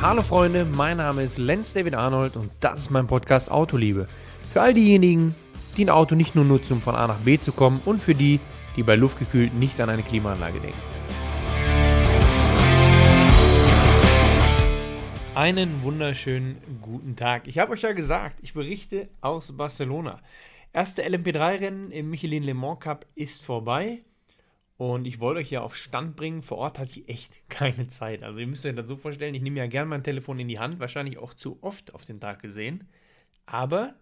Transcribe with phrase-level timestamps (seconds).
[0.00, 4.06] Hallo Freunde, mein Name ist Lenz David Arnold und das ist mein Podcast Autoliebe.
[4.52, 5.34] Für all diejenigen,
[5.76, 8.14] die ein Auto nicht nur nutzen, um von A nach B zu kommen und für
[8.14, 8.38] die,
[8.76, 10.78] die bei luftgekühlt nicht an eine Klimaanlage denken.
[15.34, 17.48] Einen wunderschönen guten Tag.
[17.48, 20.20] Ich habe euch ja gesagt, ich berichte aus Barcelona.
[20.72, 24.04] Erste LMP3-Rennen im Michelin Le Mans Cup ist vorbei.
[24.78, 26.42] Und ich wollte euch ja auf Stand bringen.
[26.42, 28.22] Vor Ort hatte ich echt keine Zeit.
[28.22, 30.60] Also ihr müsst euch das so vorstellen, ich nehme ja gerne mein Telefon in die
[30.60, 32.88] Hand, wahrscheinlich auch zu oft auf den Tag gesehen.
[33.44, 33.94] Aber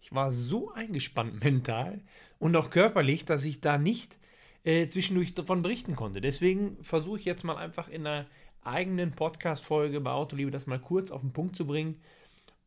[0.00, 2.00] ich war so eingespannt mental
[2.38, 4.18] und auch körperlich, dass ich da nicht
[4.62, 6.20] äh, zwischendurch davon berichten konnte.
[6.20, 8.26] Deswegen versuche ich jetzt mal einfach in einer
[8.62, 12.00] eigenen Podcast-Folge bei Autoliebe das mal kurz auf den Punkt zu bringen,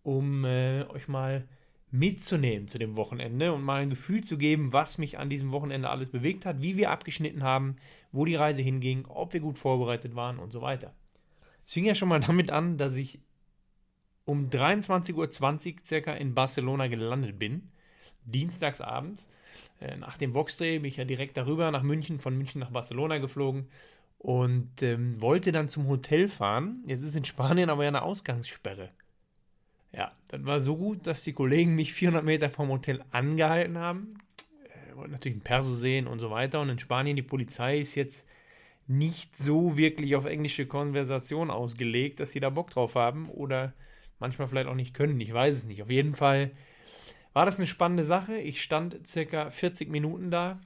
[0.04, 1.48] um äh, euch mal
[1.98, 5.90] mitzunehmen zu dem Wochenende und mal ein Gefühl zu geben, was mich an diesem Wochenende
[5.90, 7.78] alles bewegt hat, wie wir abgeschnitten haben,
[8.12, 10.94] wo die Reise hinging, ob wir gut vorbereitet waren und so weiter.
[11.64, 13.20] Es fing ja schon mal damit an, dass ich
[14.26, 17.70] um 23.20 Uhr circa in Barcelona gelandet bin,
[18.26, 19.30] dienstagsabends.
[19.80, 23.20] Äh, nach dem Boxdreh bin ich ja direkt darüber nach München, von München nach Barcelona
[23.20, 23.68] geflogen
[24.18, 26.84] und ähm, wollte dann zum Hotel fahren.
[26.88, 28.90] Jetzt ist in Spanien aber ja eine Ausgangssperre.
[29.96, 34.16] Ja, das war so gut, dass die Kollegen mich 400 Meter vom Hotel angehalten haben.
[34.66, 36.60] Äh, wollten natürlich ein Perso sehen und so weiter.
[36.60, 38.28] Und in Spanien, die Polizei ist jetzt
[38.88, 43.74] nicht so wirklich auf englische Konversation ausgelegt, dass sie da Bock drauf haben oder
[44.20, 45.20] manchmal vielleicht auch nicht können.
[45.22, 45.82] Ich weiß es nicht.
[45.82, 46.52] Auf jeden Fall
[47.32, 48.38] war das eine spannende Sache.
[48.38, 50.60] Ich stand circa 40 Minuten da,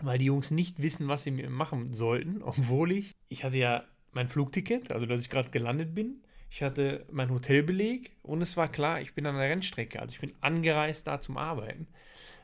[0.00, 3.84] weil die Jungs nicht wissen, was sie mir machen sollten, obwohl ich, ich hatte ja
[4.12, 8.68] mein Flugticket, also dass ich gerade gelandet bin ich hatte meinen Hotelbeleg und es war
[8.68, 9.98] klar, ich bin an der Rennstrecke.
[9.98, 11.86] Also ich bin angereist da zum Arbeiten.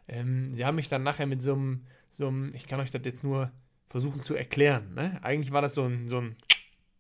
[0.08, 3.02] Ähm, sie haben mich dann nachher mit so einem, so einem, ich kann euch das
[3.04, 3.52] jetzt nur
[3.90, 4.94] versuchen zu erklären.
[4.94, 5.22] Ne?
[5.22, 6.36] Eigentlich war das so ein, so ein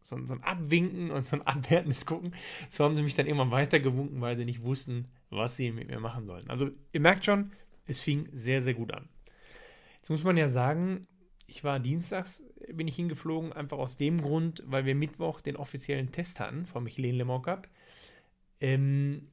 [0.02, 2.34] so ein, so ein Abwinken und so ein abwertendes Gucken.
[2.68, 6.00] So haben sie mich dann irgendwann weitergewunken, weil sie nicht wussten, was sie mit mir
[6.00, 6.48] machen sollen.
[6.50, 7.52] Also ihr merkt schon,
[7.86, 9.08] es fing sehr, sehr gut an.
[9.96, 11.06] Jetzt muss man ja sagen,
[11.48, 16.12] ich war dienstags, bin ich hingeflogen, einfach aus dem Grund, weil wir Mittwoch den offiziellen
[16.12, 17.68] Test hatten vom Michelin Le Mans Cup.
[18.60, 19.28] Ähm,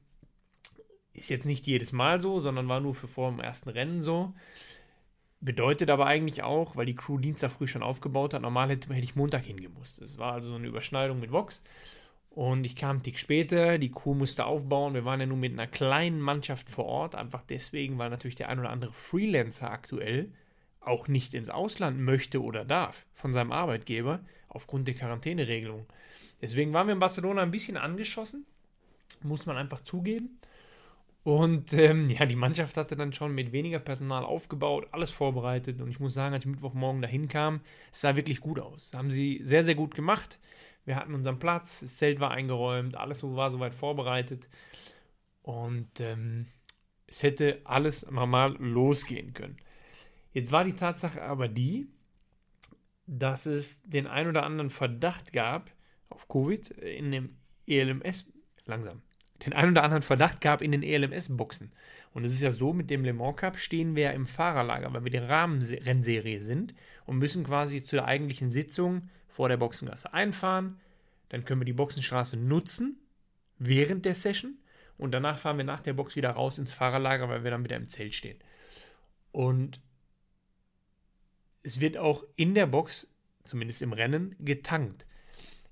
[1.12, 4.32] ist jetzt nicht jedes Mal so, sondern war nur für vor dem ersten Rennen so.
[5.40, 9.04] Bedeutet aber eigentlich auch, weil die Crew Dienstag früh schon aufgebaut hat, normal hätte, hätte
[9.04, 10.00] ich Montag hingemusst.
[10.00, 11.62] Es war also so eine Überschneidung mit Vox.
[12.30, 14.94] Und ich kam einen Tick später, die Crew musste aufbauen.
[14.94, 18.48] Wir waren ja nun mit einer kleinen Mannschaft vor Ort, einfach deswegen, weil natürlich der
[18.48, 20.30] ein oder andere Freelancer aktuell
[20.86, 25.86] auch nicht ins Ausland möchte oder darf von seinem Arbeitgeber aufgrund der Quarantäneregelung.
[26.40, 28.46] Deswegen waren wir in Barcelona ein bisschen angeschossen,
[29.22, 30.38] muss man einfach zugeben.
[31.24, 35.80] Und ähm, ja, die Mannschaft hatte dann schon mit weniger Personal aufgebaut, alles vorbereitet.
[35.80, 38.92] Und ich muss sagen, als ich Mittwochmorgen dahin kam, es sah wirklich gut aus.
[38.94, 40.38] Haben sie sehr, sehr gut gemacht.
[40.84, 44.48] Wir hatten unseren Platz, das Zelt war eingeräumt, alles war soweit vorbereitet.
[45.42, 46.46] Und ähm,
[47.08, 49.56] es hätte alles normal losgehen können.
[50.36, 51.88] Jetzt war die Tatsache aber die,
[53.06, 55.70] dass es den ein oder anderen Verdacht gab
[56.10, 57.36] auf Covid in dem
[57.66, 58.26] ELMS,
[58.66, 59.00] langsam,
[59.46, 61.72] den ein oder anderen Verdacht gab in den ELMS-Boxen.
[62.12, 64.92] Und es ist ja so, mit dem Le Mans Cup stehen wir ja im Fahrerlager,
[64.92, 66.74] weil wir die Rahmenrennserie sind
[67.06, 70.78] und müssen quasi zur eigentlichen Sitzung vor der Boxengasse einfahren.
[71.30, 72.98] Dann können wir die Boxenstraße nutzen
[73.58, 74.58] während der Session
[74.98, 77.76] und danach fahren wir nach der Box wieder raus ins Fahrerlager, weil wir dann wieder
[77.76, 78.36] im Zelt stehen.
[79.32, 79.80] Und
[81.66, 83.12] es wird auch in der Box,
[83.44, 85.04] zumindest im Rennen, getankt.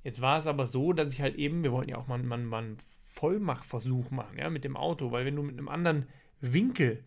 [0.02, 2.38] Jetzt war es aber so, dass ich halt eben, wir wollten ja auch mal, mal,
[2.38, 2.76] mal einen
[3.12, 6.08] Vollmachversuch machen, ja, mit dem Auto, weil wenn du mit einem anderen
[6.40, 7.04] Winkel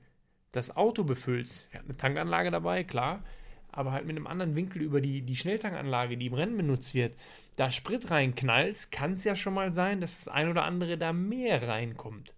[0.53, 3.23] das Auto befüllst, wir hatten eine Tankanlage dabei, klar,
[3.71, 7.15] aber halt mit einem anderen Winkel über die, die Schnelltankanlage, die im Rennen benutzt wird,
[7.57, 11.11] da Sprit reinknallst, kann es ja schon mal sein, dass das ein oder andere da
[11.11, 12.36] mehr reinkommt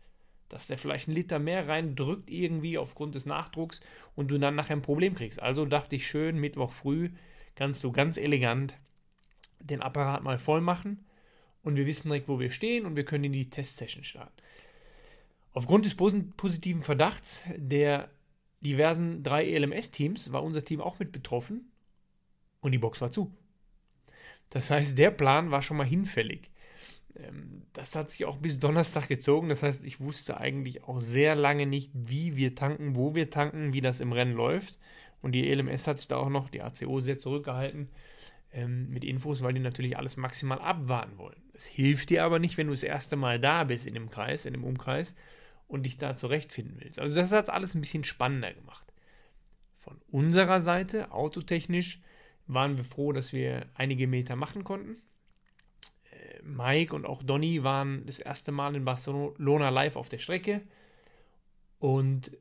[0.49, 3.81] dass der vielleicht einen Liter mehr reindrückt irgendwie aufgrund des Nachdrucks
[4.15, 5.41] und du dann nachher ein Problem kriegst.
[5.41, 7.11] Also dachte ich schön, Mittwoch früh
[7.55, 8.75] kannst du ganz elegant
[9.61, 11.05] den Apparat mal voll machen
[11.61, 14.34] und wir wissen direkt, wo wir stehen und wir können in die Testsession starten.
[15.51, 18.09] Aufgrund des positiven Verdachts der
[18.61, 21.72] diversen drei ELMS-Teams war unser Team auch mit betroffen
[22.61, 23.34] und die Box war zu.
[24.49, 26.49] Das heißt, der Plan war schon mal hinfällig.
[27.23, 29.49] Ähm, das hat sich auch bis Donnerstag gezogen.
[29.49, 33.73] Das heißt, ich wusste eigentlich auch sehr lange nicht, wie wir tanken, wo wir tanken,
[33.73, 34.79] wie das im Rennen läuft.
[35.21, 37.89] Und die LMS hat sich da auch noch, die ACO, sehr zurückgehalten
[38.53, 41.41] ähm, mit Infos, weil die natürlich alles maximal abwarten wollen.
[41.53, 44.45] Es hilft dir aber nicht, wenn du das erste Mal da bist in dem Kreis,
[44.45, 45.16] in dem Umkreis
[45.67, 46.99] und dich da zurechtfinden willst.
[46.99, 48.85] Also das hat alles ein bisschen spannender gemacht.
[49.77, 52.01] Von unserer Seite, autotechnisch,
[52.47, 54.95] waren wir froh, dass wir einige Meter machen konnten
[56.43, 60.61] Mike und auch Donny waren das erste Mal in Barcelona live auf der Strecke.
[61.79, 62.31] Und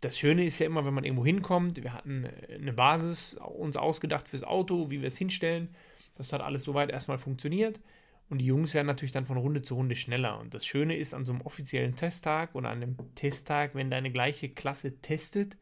[0.00, 3.76] das Schöne ist ja immer, wenn man irgendwo hinkommt, wir hatten äh, eine Basis uns
[3.76, 5.74] ausgedacht fürs Auto, wie wir es hinstellen.
[6.16, 7.80] Das hat alles soweit erstmal funktioniert.
[8.28, 10.38] Und die Jungs werden natürlich dann von Runde zu Runde schneller.
[10.38, 14.12] Und das Schöne ist an so einem offiziellen Testtag oder an einem Testtag, wenn deine
[14.12, 15.56] gleiche Klasse testet,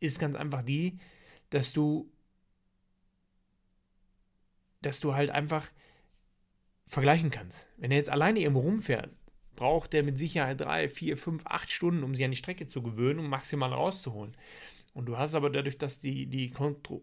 [0.00, 0.98] ist ganz einfach die,
[1.48, 2.10] dass du,
[4.82, 5.66] dass du halt einfach
[6.86, 7.68] vergleichen kannst.
[7.76, 9.18] Wenn er jetzt alleine irgendwo rumfährt,
[9.56, 12.82] braucht er mit Sicherheit drei, vier, fünf, acht Stunden, um sich an die Strecke zu
[12.82, 14.36] gewöhnen, um maximal rauszuholen.
[14.92, 17.02] Und du hast aber dadurch, dass die, die Kontro.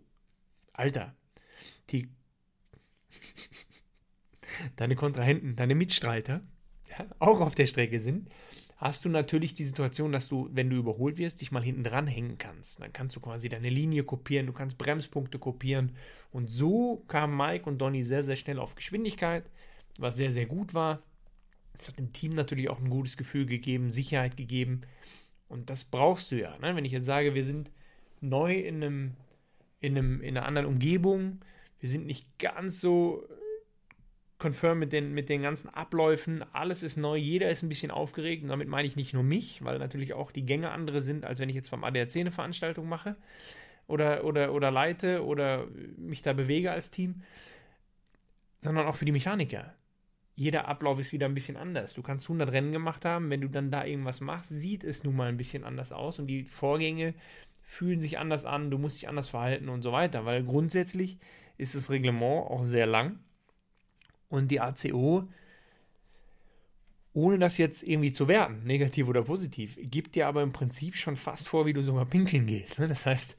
[0.74, 1.16] Alter,
[1.90, 2.10] die.
[4.76, 6.42] deine Kontrahenten, deine Mitstreiter,
[6.90, 8.30] ja, auch auf der Strecke sind,
[8.78, 12.08] hast du natürlich die Situation, dass du, wenn du überholt wirst, dich mal hinten dran
[12.08, 12.82] hängen kannst.
[12.82, 15.96] Dann kannst du quasi deine Linie kopieren, du kannst Bremspunkte kopieren.
[16.32, 19.50] Und so kamen Mike und Donny sehr, sehr schnell auf Geschwindigkeit,
[20.02, 21.02] was sehr, sehr gut war.
[21.78, 24.82] Das hat dem Team natürlich auch ein gutes Gefühl gegeben, Sicherheit gegeben.
[25.48, 26.58] Und das brauchst du ja.
[26.60, 26.76] Ne?
[26.76, 27.72] Wenn ich jetzt sage, wir sind
[28.20, 29.18] neu in, einem,
[29.80, 31.40] in, einem, in einer anderen Umgebung,
[31.80, 33.28] wir sind nicht ganz so
[34.38, 38.44] confirm mit den, mit den ganzen Abläufen, alles ist neu, jeder ist ein bisschen aufgeregt.
[38.44, 41.40] Und damit meine ich nicht nur mich, weil natürlich auch die Gänge andere sind, als
[41.40, 43.16] wenn ich jetzt beim ADAC eine Veranstaltung mache
[43.88, 45.68] oder, oder, oder leite oder
[45.98, 47.24] mich da bewege als Team,
[48.60, 49.76] sondern auch für die Mechaniker
[50.42, 51.94] jeder Ablauf ist wieder ein bisschen anders.
[51.94, 55.16] Du kannst 100 Rennen gemacht haben, wenn du dann da irgendwas machst, sieht es nun
[55.16, 57.14] mal ein bisschen anders aus und die Vorgänge
[57.62, 61.20] fühlen sich anders an, du musst dich anders verhalten und so weiter, weil grundsätzlich
[61.60, 63.20] ist das Reglement auch sehr lang.
[64.30, 65.28] Und die ACO,
[67.14, 71.18] ohne das jetzt irgendwie zu werten, negativ oder positiv, gibt dir aber im Prinzip schon
[71.18, 72.80] fast vor, wie du sogar pinkeln gehst.
[72.80, 72.88] Ne?
[72.88, 73.38] Das heißt,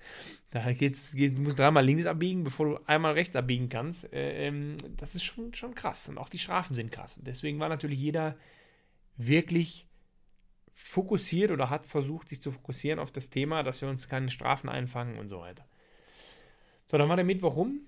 [0.51, 4.13] da geht's, geht's, du musst dreimal links abbiegen, bevor du einmal rechts abbiegen kannst.
[4.13, 6.09] Äh, ähm, das ist schon, schon krass.
[6.09, 7.19] Und auch die Strafen sind krass.
[7.23, 8.37] Deswegen war natürlich jeder
[9.17, 9.87] wirklich
[10.75, 14.69] fokussiert oder hat versucht, sich zu fokussieren auf das Thema, dass wir uns keine Strafen
[14.69, 15.65] einfangen und so weiter.
[16.87, 17.81] So, dann war der Mittwoch rum.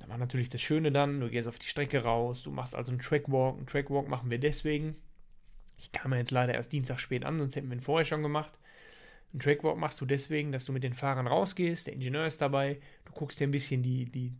[0.00, 2.90] Da war natürlich das Schöne dann, du gehst auf die Strecke raus, du machst also
[2.90, 3.56] einen Trackwalk.
[3.56, 4.96] Einen Trackwalk machen wir deswegen.
[5.78, 8.22] Ich kam ja jetzt leider erst Dienstag spät an, sonst hätten wir ihn vorher schon
[8.22, 8.58] gemacht.
[9.32, 12.80] Ein Trackwalk machst du deswegen, dass du mit den Fahrern rausgehst, der Ingenieur ist dabei,
[13.04, 14.32] du guckst dir ein bisschen die, die,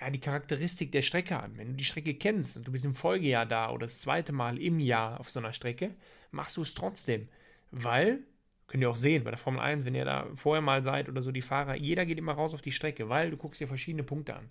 [0.00, 1.56] ja, die Charakteristik der Strecke an.
[1.56, 4.58] Wenn du die Strecke kennst und du bist im Folgejahr da oder das zweite Mal
[4.58, 5.94] im Jahr auf so einer Strecke,
[6.30, 7.28] machst du es trotzdem.
[7.70, 8.20] Weil,
[8.66, 11.20] könnt ihr auch sehen, bei der Formel 1, wenn ihr da vorher mal seid oder
[11.20, 14.02] so, die Fahrer, jeder geht immer raus auf die Strecke, weil du guckst dir verschiedene
[14.02, 14.48] Punkte an.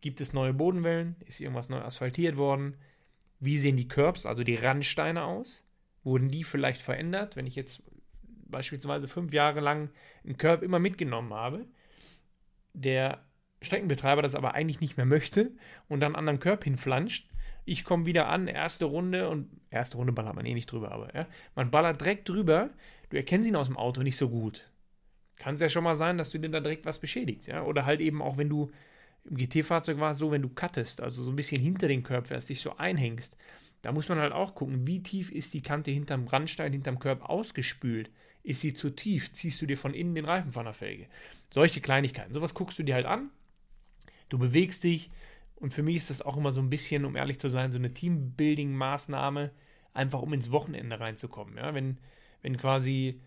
[0.00, 1.16] Gibt es neue Bodenwellen?
[1.26, 2.76] Ist irgendwas neu asphaltiert worden?
[3.40, 5.64] Wie sehen die Curbs, also die Randsteine aus?
[6.02, 7.36] Wurden die vielleicht verändert?
[7.36, 7.82] Wenn ich jetzt
[8.46, 9.90] beispielsweise fünf Jahre lang
[10.24, 11.66] einen Curb immer mitgenommen habe,
[12.72, 13.24] der
[13.60, 15.50] Streckenbetreiber das aber eigentlich nicht mehr möchte
[15.88, 17.28] und dann an anderen Curb hinflanscht.
[17.64, 21.14] Ich komme wieder an, erste Runde und erste Runde ballert man eh nicht drüber, aber
[21.14, 22.70] ja, man ballert direkt drüber.
[23.10, 24.70] Du erkennst ihn aus dem Auto nicht so gut.
[25.36, 27.62] Kann es ja schon mal sein, dass du dir da direkt was beschädigst, ja?
[27.62, 28.70] Oder halt eben auch, wenn du
[29.24, 32.28] im GT-Fahrzeug war es so, wenn du cuttest, also so ein bisschen hinter den Curb
[32.28, 33.36] fährst, dich so einhängst,
[33.82, 37.28] da muss man halt auch gucken, wie tief ist die Kante hinterm Randstein, hinterm Curb
[37.28, 38.10] ausgespült.
[38.42, 39.32] Ist sie zu tief?
[39.32, 41.06] Ziehst du dir von innen den Reifen von der Felge?
[41.50, 42.32] Solche Kleinigkeiten.
[42.32, 43.30] Sowas guckst du dir halt an.
[44.28, 45.10] Du bewegst dich.
[45.56, 47.78] Und für mich ist das auch immer so ein bisschen, um ehrlich zu sein, so
[47.78, 49.50] eine Teambuilding-Maßnahme,
[49.92, 51.56] einfach um ins Wochenende reinzukommen.
[51.56, 51.74] Ja?
[51.74, 51.98] Wenn,
[52.42, 53.20] wenn quasi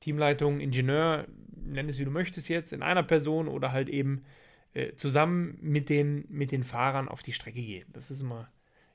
[0.00, 4.24] Teamleitung, Ingenieur, nenn es wie du möchtest jetzt, in einer Person oder halt eben
[4.76, 7.88] äh, zusammen mit den, mit den Fahrern auf die Strecke gehen.
[7.94, 8.50] Das ist immer,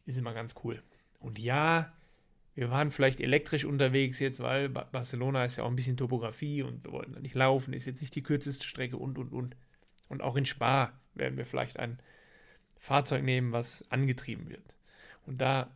[0.06, 0.84] ist immer ganz cool.
[1.20, 1.92] Und ja,
[2.54, 6.84] wir waren vielleicht elektrisch unterwegs jetzt, weil Barcelona ist ja auch ein bisschen Topografie und
[6.84, 9.56] wir wollten da nicht laufen, ist jetzt nicht die kürzeste Strecke und, und, und.
[10.08, 12.00] Und auch in Spa werden wir vielleicht ein
[12.78, 14.76] Fahrzeug nehmen, was angetrieben wird.
[15.26, 15.76] Und da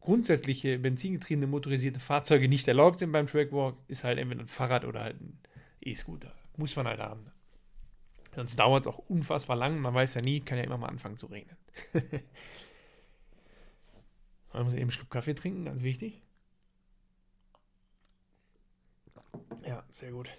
[0.00, 5.02] grundsätzliche benzingetriebene motorisierte Fahrzeuge nicht erlaubt sind beim Trackwalk, ist halt entweder ein Fahrrad oder
[5.02, 5.38] halt ein
[5.80, 6.34] E-Scooter.
[6.56, 7.30] Muss man halt haben.
[8.38, 9.80] Sonst dauert es auch unfassbar lang.
[9.80, 11.56] Man weiß ja nie, kann ja immer mal anfangen zu regnen.
[14.52, 16.22] Man muss eben einen Schluck Kaffee trinken, ganz wichtig.
[19.66, 20.30] Ja, sehr gut.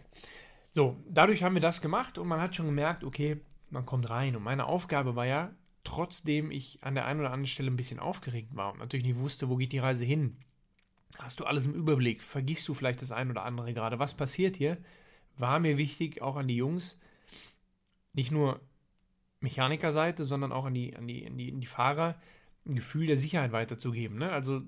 [0.71, 4.37] So, dadurch haben wir das gemacht und man hat schon gemerkt, okay, man kommt rein.
[4.37, 5.53] Und meine Aufgabe war ja,
[5.83, 9.19] trotzdem ich an der einen oder anderen Stelle ein bisschen aufgeregt war und natürlich nicht
[9.19, 10.37] wusste, wo geht die Reise hin.
[11.17, 12.23] Hast du alles im Überblick?
[12.23, 13.99] Vergisst du vielleicht das ein oder andere gerade?
[13.99, 14.77] Was passiert hier?
[15.37, 16.97] War mir wichtig, auch an die Jungs,
[18.13, 18.59] nicht nur
[19.41, 22.15] Mechanikerseite, sondern auch an die, an die, an die, an die Fahrer,
[22.65, 24.17] ein Gefühl der Sicherheit weiterzugeben.
[24.17, 24.31] Ne?
[24.31, 24.61] Also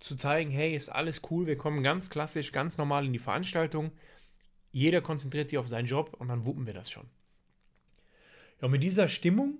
[0.00, 3.92] zu zeigen, hey, ist alles cool, wir kommen ganz klassisch, ganz normal in die Veranstaltung.
[4.70, 7.06] Jeder konzentriert sich auf seinen Job und dann wuppen wir das schon.
[8.60, 9.58] Ja, mit dieser Stimmung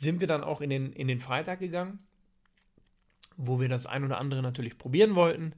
[0.00, 2.00] sind wir dann auch in den, in den Freitag gegangen,
[3.36, 5.54] wo wir das ein oder andere natürlich probieren wollten.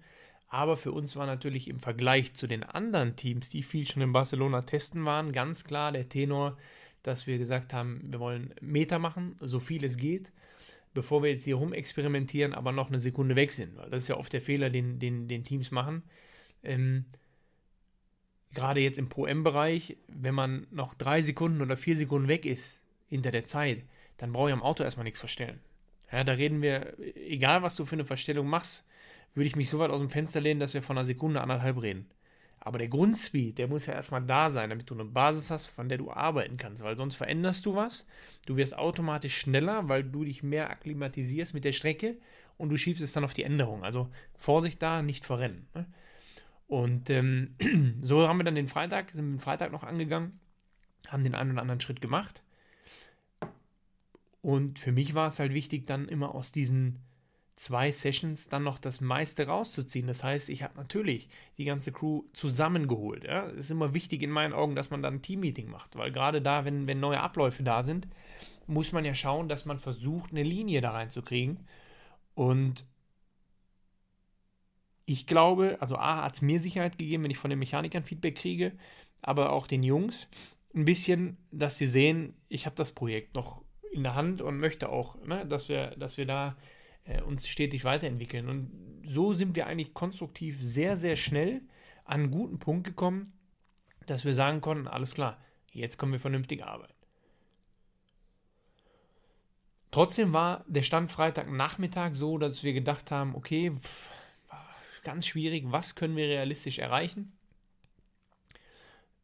[0.54, 4.12] Aber für uns war natürlich im Vergleich zu den anderen Teams, die viel schon in
[4.12, 6.56] Barcelona testen waren, ganz klar der Tenor,
[7.02, 10.30] dass wir gesagt haben, wir wollen Meter machen, so viel es geht,
[10.94, 13.76] bevor wir jetzt hier rumexperimentieren, aber noch eine Sekunde weg sind.
[13.76, 16.04] Weil das ist ja oft der Fehler, den, den, den Teams machen.
[16.62, 17.06] Ähm,
[18.52, 23.32] gerade jetzt im Pro-M-Bereich, wenn man noch drei Sekunden oder vier Sekunden weg ist hinter
[23.32, 23.82] der Zeit,
[24.18, 25.58] dann brauche ich am Auto erstmal nichts verstellen.
[26.12, 28.86] Ja, da reden wir, egal was du für eine Verstellung machst,
[29.34, 31.80] würde ich mich so weit aus dem Fenster lehnen, dass wir von einer Sekunde anderthalb
[31.82, 32.06] reden.
[32.60, 35.88] Aber der Grundspeed, der muss ja erstmal da sein, damit du eine Basis hast, von
[35.88, 38.06] der du arbeiten kannst, weil sonst veränderst du was.
[38.46, 42.16] Du wirst automatisch schneller, weil du dich mehr akklimatisierst mit der Strecke
[42.56, 43.84] und du schiebst es dann auf die Änderung.
[43.84, 45.68] Also Vorsicht da, nicht verrennen.
[45.74, 45.86] Ne?
[46.66, 47.54] Und ähm,
[48.00, 50.40] so haben wir dann den Freitag, sind den Freitag noch angegangen,
[51.08, 52.42] haben den einen oder anderen Schritt gemacht.
[54.40, 57.00] Und für mich war es halt wichtig, dann immer aus diesen
[57.56, 60.06] zwei Sessions dann noch das meiste rauszuziehen.
[60.06, 63.24] Das heißt, ich habe natürlich die ganze Crew zusammengeholt.
[63.24, 63.46] Ja?
[63.46, 66.42] Es ist immer wichtig in meinen Augen, dass man dann ein Teammeeting macht, weil gerade
[66.42, 68.08] da, wenn, wenn neue Abläufe da sind,
[68.66, 71.60] muss man ja schauen, dass man versucht, eine Linie da reinzukriegen.
[72.34, 72.86] Und
[75.06, 78.36] ich glaube, also A hat es mir Sicherheit gegeben, wenn ich von den Mechanikern Feedback
[78.36, 78.72] kriege,
[79.22, 80.26] aber auch den Jungs
[80.74, 84.88] ein bisschen, dass sie sehen, ich habe das Projekt noch in der Hand und möchte
[84.88, 86.56] auch, ne, dass, wir, dass wir da
[87.04, 88.48] äh, uns stetig weiterentwickeln.
[88.48, 88.70] Und
[89.04, 91.62] so sind wir eigentlich konstruktiv sehr, sehr schnell
[92.04, 93.32] an einen guten Punkt gekommen,
[94.06, 95.38] dass wir sagen konnten, alles klar,
[95.72, 96.92] jetzt können wir vernünftig arbeiten.
[99.90, 104.08] Trotzdem war der Stand Freitagnachmittag so, dass wir gedacht haben, okay, pff,
[105.04, 107.32] ganz schwierig, was können wir realistisch erreichen?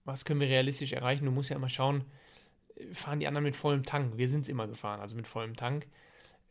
[0.04, 1.24] Was können wir realistisch erreichen?
[1.24, 2.04] Du musst ja immer schauen,
[2.92, 4.16] fahren die anderen mit vollem Tank.
[4.16, 5.86] Wir sind es immer gefahren, also mit vollem Tank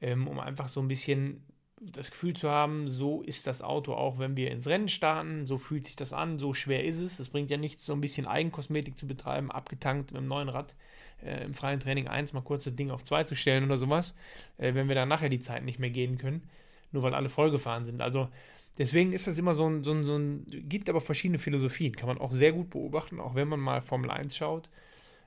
[0.02, 1.44] ähm, um einfach so ein bisschen
[1.82, 5.58] das Gefühl zu haben, so ist das Auto auch, wenn wir ins Rennen starten, so
[5.58, 7.20] fühlt sich das an, so schwer ist es.
[7.20, 10.76] Es bringt ja nichts, so ein bisschen Eigenkosmetik zu betreiben, abgetankt mit dem neuen Rad
[11.24, 14.14] äh, im freien Training 1 mal kurz das Ding auf 2 zu stellen oder sowas,
[14.58, 16.50] äh, wenn wir dann nachher die Zeit nicht mehr gehen können,
[16.92, 18.02] nur weil alle vollgefahren sind.
[18.02, 18.30] Also
[18.78, 22.08] deswegen ist das immer so ein, so ein, so ein, gibt aber verschiedene Philosophien, kann
[22.08, 24.70] man auch sehr gut beobachten, auch wenn man mal Formel 1 schaut,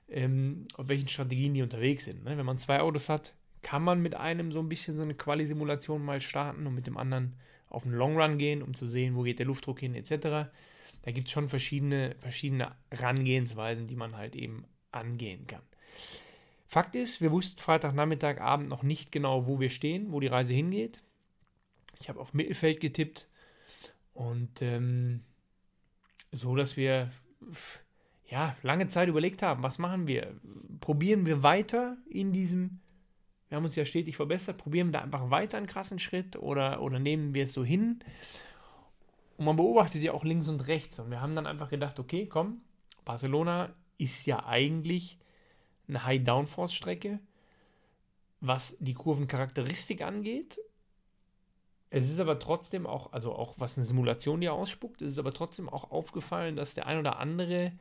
[0.08, 2.24] ähm, auf welchen Strategien die unterwegs sind.
[2.24, 2.36] Ne?
[2.36, 6.04] Wenn man zwei Autos hat, kann man mit einem so ein bisschen so eine Quali-Simulation
[6.04, 7.36] mal starten und mit dem anderen
[7.68, 10.50] auf einen Long Run gehen, um zu sehen, wo geht der Luftdruck hin, etc.
[11.02, 15.62] Da gibt es schon verschiedene, verschiedene Herangehensweisen, die man halt eben angehen kann.
[16.66, 20.54] Fakt ist, wir wussten Freitagnachmittag, Abend noch nicht genau, wo wir stehen, wo die Reise
[20.54, 21.02] hingeht.
[22.00, 23.28] Ich habe auf Mittelfeld getippt
[24.12, 25.20] und ähm,
[26.30, 27.10] so, dass wir
[28.26, 30.34] ja lange Zeit überlegt haben, was machen wir?
[30.80, 32.80] Probieren wir weiter in diesem
[33.52, 34.56] wir haben uns ja stetig verbessert.
[34.56, 38.02] Probieren wir da einfach weiter einen krassen Schritt oder, oder nehmen wir es so hin?
[39.36, 40.98] Und man beobachtet ja auch links und rechts.
[40.98, 42.62] Und wir haben dann einfach gedacht, okay, komm,
[43.04, 45.18] Barcelona ist ja eigentlich
[45.86, 47.20] eine High-Downforce-Strecke,
[48.40, 50.58] was die Kurvencharakteristik angeht.
[51.90, 55.34] Es ist aber trotzdem auch, also auch was eine Simulation dir ausspuckt, es ist aber
[55.34, 57.72] trotzdem auch aufgefallen, dass der ein oder andere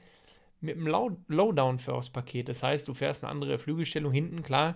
[0.60, 0.88] mit einem
[1.30, 4.76] Low-Down-First-Paket, das heißt, du fährst eine andere Flügelstellung hinten, klar,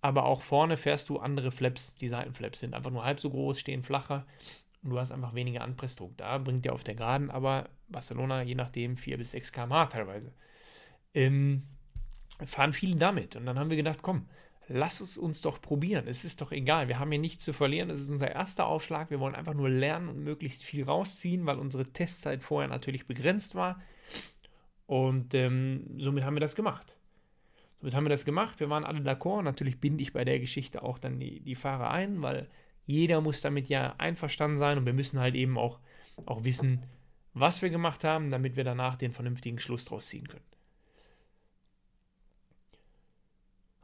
[0.00, 1.94] aber auch vorne fährst du andere Flaps.
[1.96, 4.26] Die Seitenflaps sind einfach nur halb so groß, stehen flacher
[4.82, 6.16] und du hast einfach weniger Anpressdruck.
[6.16, 10.32] Da bringt dir auf der Geraden aber Barcelona je nachdem 4 bis 6 km/h teilweise.
[11.14, 11.62] Ähm,
[12.44, 14.28] fahren viele damit und dann haben wir gedacht, komm,
[14.68, 16.06] lass es uns doch probieren.
[16.06, 17.90] Es ist doch egal, wir haben hier nichts zu verlieren.
[17.90, 19.10] Es ist unser erster Aufschlag.
[19.10, 23.54] Wir wollen einfach nur lernen und möglichst viel rausziehen, weil unsere Testzeit vorher natürlich begrenzt
[23.54, 23.80] war.
[24.86, 26.97] Und ähm, somit haben wir das gemacht.
[27.80, 28.60] Somit haben wir das gemacht.
[28.60, 29.42] Wir waren alle d'accord.
[29.42, 32.48] Natürlich binde ich bei der Geschichte auch dann die, die Fahrer ein, weil
[32.86, 35.78] jeder muss damit ja einverstanden sein und wir müssen halt eben auch,
[36.26, 36.82] auch wissen,
[37.34, 40.44] was wir gemacht haben, damit wir danach den vernünftigen Schluss draus ziehen können.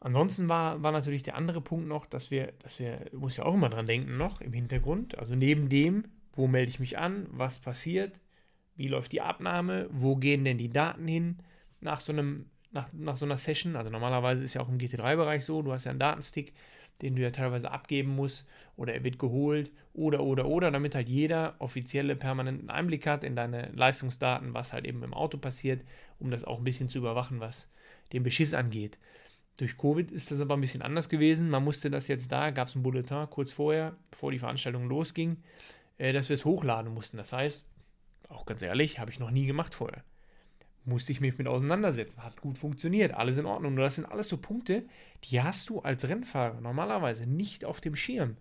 [0.01, 3.55] Ansonsten war, war natürlich der andere Punkt noch, dass wir, dass wir, muss ja auch
[3.55, 5.17] immer dran denken, noch im Hintergrund.
[5.17, 8.21] Also neben dem, wo melde ich mich an, was passiert,
[8.77, 11.39] wie läuft die Abnahme, wo gehen denn die Daten hin
[11.81, 13.76] nach so einem nach, nach so einer Session.
[13.76, 16.52] Also normalerweise ist ja auch im GT3-Bereich so, du hast ja einen Datenstick,
[17.02, 21.09] den du ja teilweise abgeben musst oder er wird geholt oder oder oder, damit halt
[21.09, 25.83] jeder offizielle permanenten Einblick hat in deine Leistungsdaten, was halt eben im Auto passiert,
[26.19, 27.69] um das auch ein bisschen zu überwachen, was
[28.12, 28.99] den Beschiss angeht.
[29.57, 31.49] Durch Covid ist das aber ein bisschen anders gewesen.
[31.49, 35.43] Man musste das jetzt da, gab es ein Bulletin kurz vorher, bevor die Veranstaltung losging,
[35.99, 37.16] äh, dass wir es hochladen mussten.
[37.16, 37.69] Das heißt,
[38.28, 40.02] auch ganz ehrlich, habe ich noch nie gemacht vorher
[40.85, 42.23] musste ich mich mit auseinandersetzen.
[42.23, 43.75] Hat gut funktioniert, alles in Ordnung.
[43.75, 44.87] Nur das sind alles so Punkte,
[45.25, 48.37] die hast du als Rennfahrer normalerweise nicht auf dem Schirm.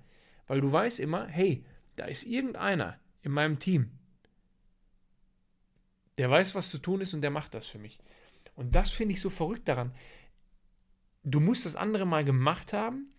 [0.48, 3.92] Weil du weißt immer, hey, da ist irgendeiner in meinem Team,
[6.18, 8.00] der weiß, was zu tun ist und der macht das für mich.
[8.56, 9.94] Und das finde ich so verrückt daran.
[11.24, 13.14] Du musst das andere mal gemacht haben,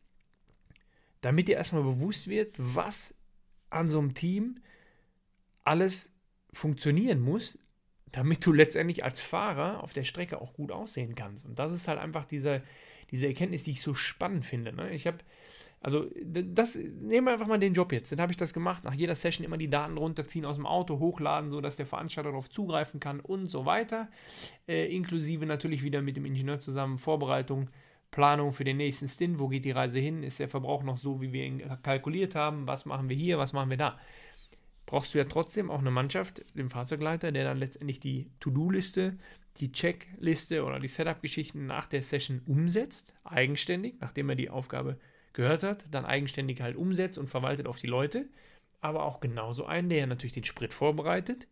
[1.22, 3.14] damit dir erstmal bewusst wird, was
[3.70, 4.60] an so einem Team
[5.64, 6.12] alles
[6.52, 7.58] funktionieren muss,
[8.14, 11.44] damit du letztendlich als Fahrer auf der Strecke auch gut aussehen kannst.
[11.44, 12.62] Und das ist halt einfach diese,
[13.10, 14.72] diese Erkenntnis, die ich so spannend finde.
[14.72, 14.90] Ne?
[14.90, 15.18] Ich habe,
[15.80, 18.12] also, das, nehmen wir einfach mal den Job jetzt.
[18.12, 21.00] Dann habe ich das gemacht, nach jeder Session immer die Daten runterziehen, aus dem Auto
[21.00, 24.08] hochladen, sodass der Veranstalter darauf zugreifen kann und so weiter.
[24.68, 27.68] Äh, inklusive natürlich wieder mit dem Ingenieur zusammen Vorbereitung,
[28.12, 29.40] Planung für den nächsten Stint.
[29.40, 30.22] Wo geht die Reise hin?
[30.22, 32.68] Ist der Verbrauch noch so, wie wir ihn kalkuliert haben?
[32.68, 33.38] Was machen wir hier?
[33.38, 33.98] Was machen wir da?
[34.86, 39.16] Brauchst du ja trotzdem auch eine Mannschaft, den Fahrzeugleiter, der dann letztendlich die To-Do-Liste,
[39.58, 44.98] die Checkliste oder die Setup-Geschichten nach der Session umsetzt, eigenständig, nachdem er die Aufgabe
[45.32, 48.28] gehört hat, dann eigenständig halt umsetzt und verwaltet auf die Leute,
[48.80, 51.48] aber auch genauso einen, der natürlich den Sprit vorbereitet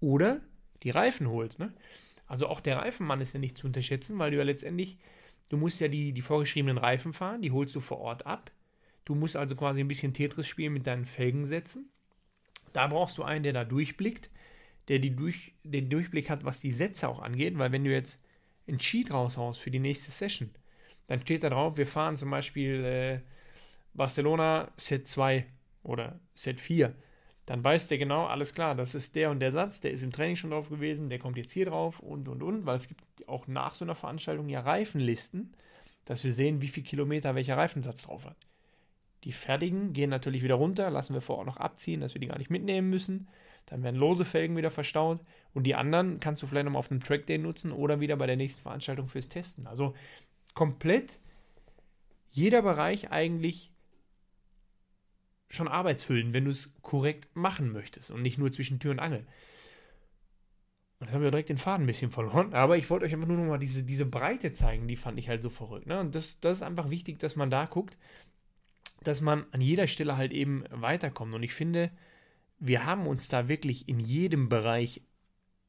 [0.00, 0.40] oder
[0.82, 1.58] die Reifen holt.
[1.58, 1.72] Ne?
[2.26, 4.98] Also auch der Reifenmann ist ja nicht zu unterschätzen, weil du ja letztendlich,
[5.48, 8.50] du musst ja die, die vorgeschriebenen Reifen fahren, die holst du vor Ort ab.
[9.04, 11.90] Du musst also quasi ein bisschen Tetris spielen mit deinen Felgensätzen.
[12.74, 14.28] Da brauchst du einen, der da durchblickt,
[14.88, 18.22] der die durch, den Durchblick hat, was die Sätze auch angeht, weil wenn du jetzt
[18.66, 20.50] einen Cheat raushaust für die nächste Session,
[21.06, 23.20] dann steht da drauf, wir fahren zum Beispiel äh,
[23.94, 25.46] Barcelona Set 2
[25.84, 26.94] oder Set 4.
[27.46, 30.12] Dann weiß der genau, alles klar, das ist der und der Satz, der ist im
[30.12, 33.04] Training schon drauf gewesen, der kommt jetzt hier drauf und und und, weil es gibt
[33.28, 35.54] auch nach so einer Veranstaltung ja Reifenlisten,
[36.06, 38.36] dass wir sehen, wie viel Kilometer welcher Reifensatz drauf hat.
[39.24, 42.26] Die fertigen gehen natürlich wieder runter, lassen wir vor Ort noch abziehen, dass wir die
[42.26, 43.28] gar nicht mitnehmen müssen.
[43.66, 45.20] Dann werden lose Felgen wieder verstaut
[45.54, 48.36] und die anderen kannst du vielleicht nochmal auf einem Trackday nutzen oder wieder bei der
[48.36, 49.66] nächsten Veranstaltung fürs Testen.
[49.66, 49.94] Also
[50.52, 51.18] komplett
[52.30, 53.72] jeder Bereich eigentlich
[55.48, 59.26] schon arbeitsfüllend, wenn du es korrekt machen möchtest und nicht nur zwischen Tür und Angel.
[60.98, 62.54] Und dann haben wir direkt den Faden ein bisschen verloren.
[62.54, 65.28] Aber ich wollte euch einfach nur noch mal diese, diese Breite zeigen, die fand ich
[65.28, 65.86] halt so verrückt.
[65.86, 66.00] Ne?
[66.00, 67.98] Und das, das ist einfach wichtig, dass man da guckt,
[69.06, 71.34] dass man an jeder Stelle halt eben weiterkommt.
[71.34, 71.90] Und ich finde,
[72.58, 75.02] wir haben uns da wirklich in jedem Bereich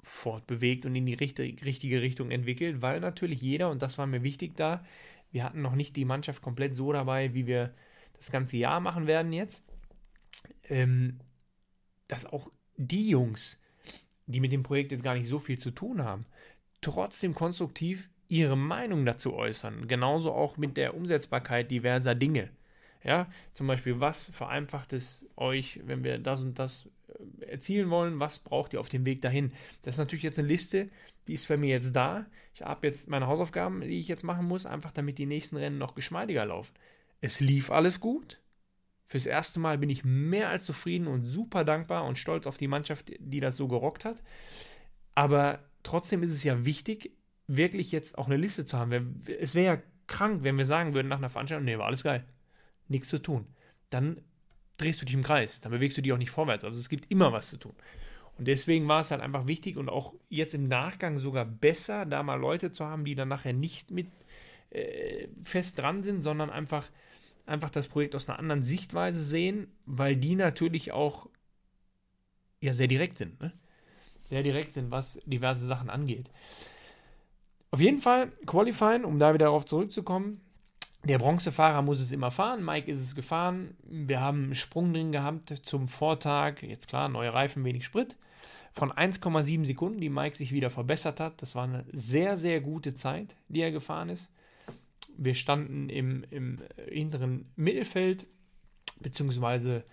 [0.02, 4.56] fortbewegt und in die richtige Richtung entwickelt, weil natürlich jeder, und das war mir wichtig
[4.56, 4.86] da,
[5.32, 7.74] wir hatten noch nicht die Mannschaft komplett so dabei, wie wir
[8.14, 9.64] das ganze Jahr machen werden jetzt,
[10.70, 11.20] ähm,
[12.08, 13.60] dass auch die Jungs,
[14.28, 16.26] die mit dem Projekt jetzt gar nicht so viel zu tun haben,
[16.82, 19.88] trotzdem konstruktiv ihre Meinung dazu äußern.
[19.88, 22.50] Genauso auch mit der Umsetzbarkeit diverser Dinge.
[23.06, 26.90] Ja, zum Beispiel, was vereinfacht es euch, wenn wir das und das
[27.40, 28.20] äh, erzielen wollen?
[28.20, 29.54] Was braucht ihr auf dem Weg dahin?
[29.84, 30.90] Das ist natürlich jetzt eine Liste,
[31.28, 32.26] die ist bei mir jetzt da.
[32.56, 35.78] Ich habe jetzt meine Hausaufgaben, die ich jetzt machen muss, einfach damit die nächsten Rennen
[35.78, 36.74] noch geschmeidiger laufen.
[37.22, 38.42] Es lief alles gut.
[39.06, 42.68] Fürs erste Mal bin ich mehr als zufrieden und super dankbar und stolz auf die
[42.68, 44.24] Mannschaft, die das so gerockt hat.
[45.14, 47.12] Aber trotzdem ist es ja wichtig,
[47.46, 49.22] wirklich jetzt auch eine Liste zu haben.
[49.40, 52.26] Es wäre ja krank, wenn wir sagen würden nach einer Veranstaltung, nee, war alles geil
[52.88, 53.48] nichts zu tun.
[53.90, 54.22] Dann
[54.78, 56.66] drehst du dich im Kreis, dann bewegst du dich auch nicht vorwärts.
[56.66, 57.74] Also es gibt immer was zu tun.
[58.38, 62.22] Und deswegen war es halt einfach wichtig und auch jetzt im Nachgang sogar besser, da
[62.22, 64.08] mal Leute zu haben, die dann nachher nicht mit
[64.72, 66.90] äh, fest dran sind, sondern einfach,
[67.46, 71.30] einfach das Projekt aus einer anderen Sichtweise sehen, weil die natürlich auch
[72.60, 73.40] ja sehr direkt sind.
[73.40, 73.54] Ne?
[74.26, 76.30] Sehr direkt sind, was diverse Sachen angeht.
[77.72, 80.42] Auf jeden Fall, Qualifying, um da wieder darauf zurückzukommen,
[81.06, 82.66] der Bronzefahrer muss es immer fahren.
[82.66, 83.76] Mike ist es gefahren.
[83.84, 86.64] Wir haben einen Sprung drin gehabt zum Vortag.
[86.64, 88.18] Jetzt klar, neue Reifen, wenig Sprit.
[88.74, 91.42] Von 1,7 Sekunden, die Mike sich wieder verbessert hat.
[91.42, 94.32] Das war eine sehr, sehr gute Zeit, die er gefahren ist.
[95.18, 98.26] Wir standen im, im hinteren Mittelfeld,
[99.00, 99.84] beziehungsweise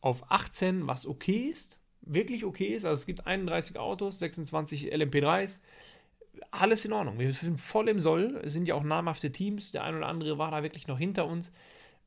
[0.00, 1.78] auf 18, was okay ist.
[2.02, 2.84] Wirklich okay ist.
[2.84, 5.60] Also es gibt 31 Autos, 26 LMP3s
[6.50, 7.18] alles in Ordnung.
[7.18, 8.40] Wir sind voll im Soll.
[8.44, 9.72] Es sind ja auch namhafte Teams.
[9.72, 11.52] Der ein oder andere war da wirklich noch hinter uns.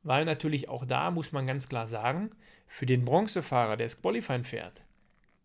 [0.02, 2.30] Weil natürlich auch da muss man ganz klar sagen,
[2.66, 4.84] für den Bronzefahrer, der das Qualifying fährt,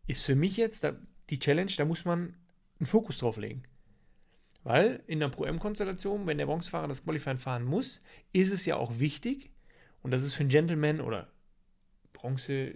[0.08, 0.88] ist für mich jetzt
[1.30, 2.36] die Challenge, da muss man
[2.80, 3.64] einen Fokus drauf legen.
[4.64, 9.00] Weil in der Pro-M-Konstellation, wenn der Bronzefahrer das Qualifying fahren muss, ist es ja auch
[9.00, 9.52] wichtig,
[10.04, 11.32] und das ist für einen Gentleman oder
[12.14, 12.74] Bronze,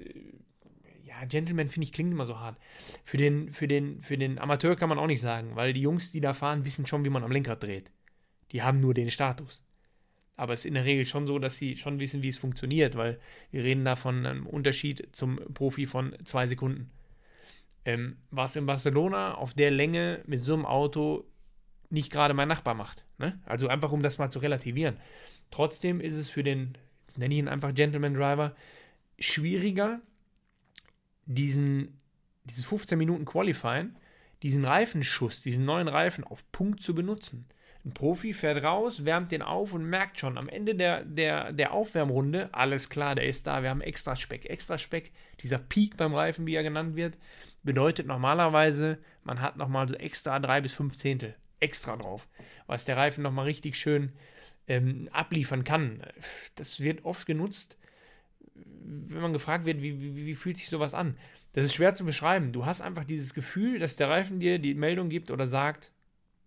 [1.19, 2.57] ja, Gentleman finde ich klingt immer so hart.
[3.03, 6.11] Für den, für, den, für den Amateur kann man auch nicht sagen, weil die Jungs,
[6.11, 7.91] die da fahren, wissen schon, wie man am Lenkrad dreht.
[8.51, 9.63] Die haben nur den Status.
[10.37, 12.95] Aber es ist in der Regel schon so, dass sie schon wissen, wie es funktioniert,
[12.95, 13.19] weil
[13.51, 16.91] wir reden da von einem Unterschied zum Profi von zwei Sekunden.
[17.85, 21.25] Ähm, was in Barcelona auf der Länge mit so einem Auto
[21.89, 23.05] nicht gerade mein Nachbar macht.
[23.17, 23.39] Ne?
[23.45, 24.97] Also einfach, um das mal zu relativieren.
[25.51, 26.77] Trotzdem ist es für den,
[27.15, 28.55] nenne ich ihn einfach Gentleman Driver,
[29.19, 30.01] schwieriger,
[31.25, 31.99] diesen,
[32.43, 33.95] dieses 15 Minuten Qualifying,
[34.43, 37.47] diesen Reifenschuss, diesen neuen Reifen auf Punkt zu benutzen.
[37.83, 41.71] Ein Profi fährt raus, wärmt den auf und merkt schon am Ende der, der, der
[41.71, 44.45] Aufwärmrunde, alles klar, der ist da, wir haben extra Speck.
[44.49, 45.11] Extra Speck,
[45.41, 47.19] dieser Peak beim Reifen, wie er genannt wird,
[47.61, 52.27] bedeutet normalerweise, man hat nochmal so extra drei bis fünf Zehntel extra drauf,
[52.67, 54.11] was der Reifen nochmal richtig schön
[54.67, 56.01] ähm, abliefern kann.
[56.55, 57.77] Das wird oft genutzt,
[58.55, 61.17] wenn man gefragt wird, wie, wie, wie fühlt sich sowas an.
[61.53, 62.51] Das ist schwer zu beschreiben.
[62.51, 65.91] Du hast einfach dieses Gefühl, dass der Reifen dir die Meldung gibt oder sagt,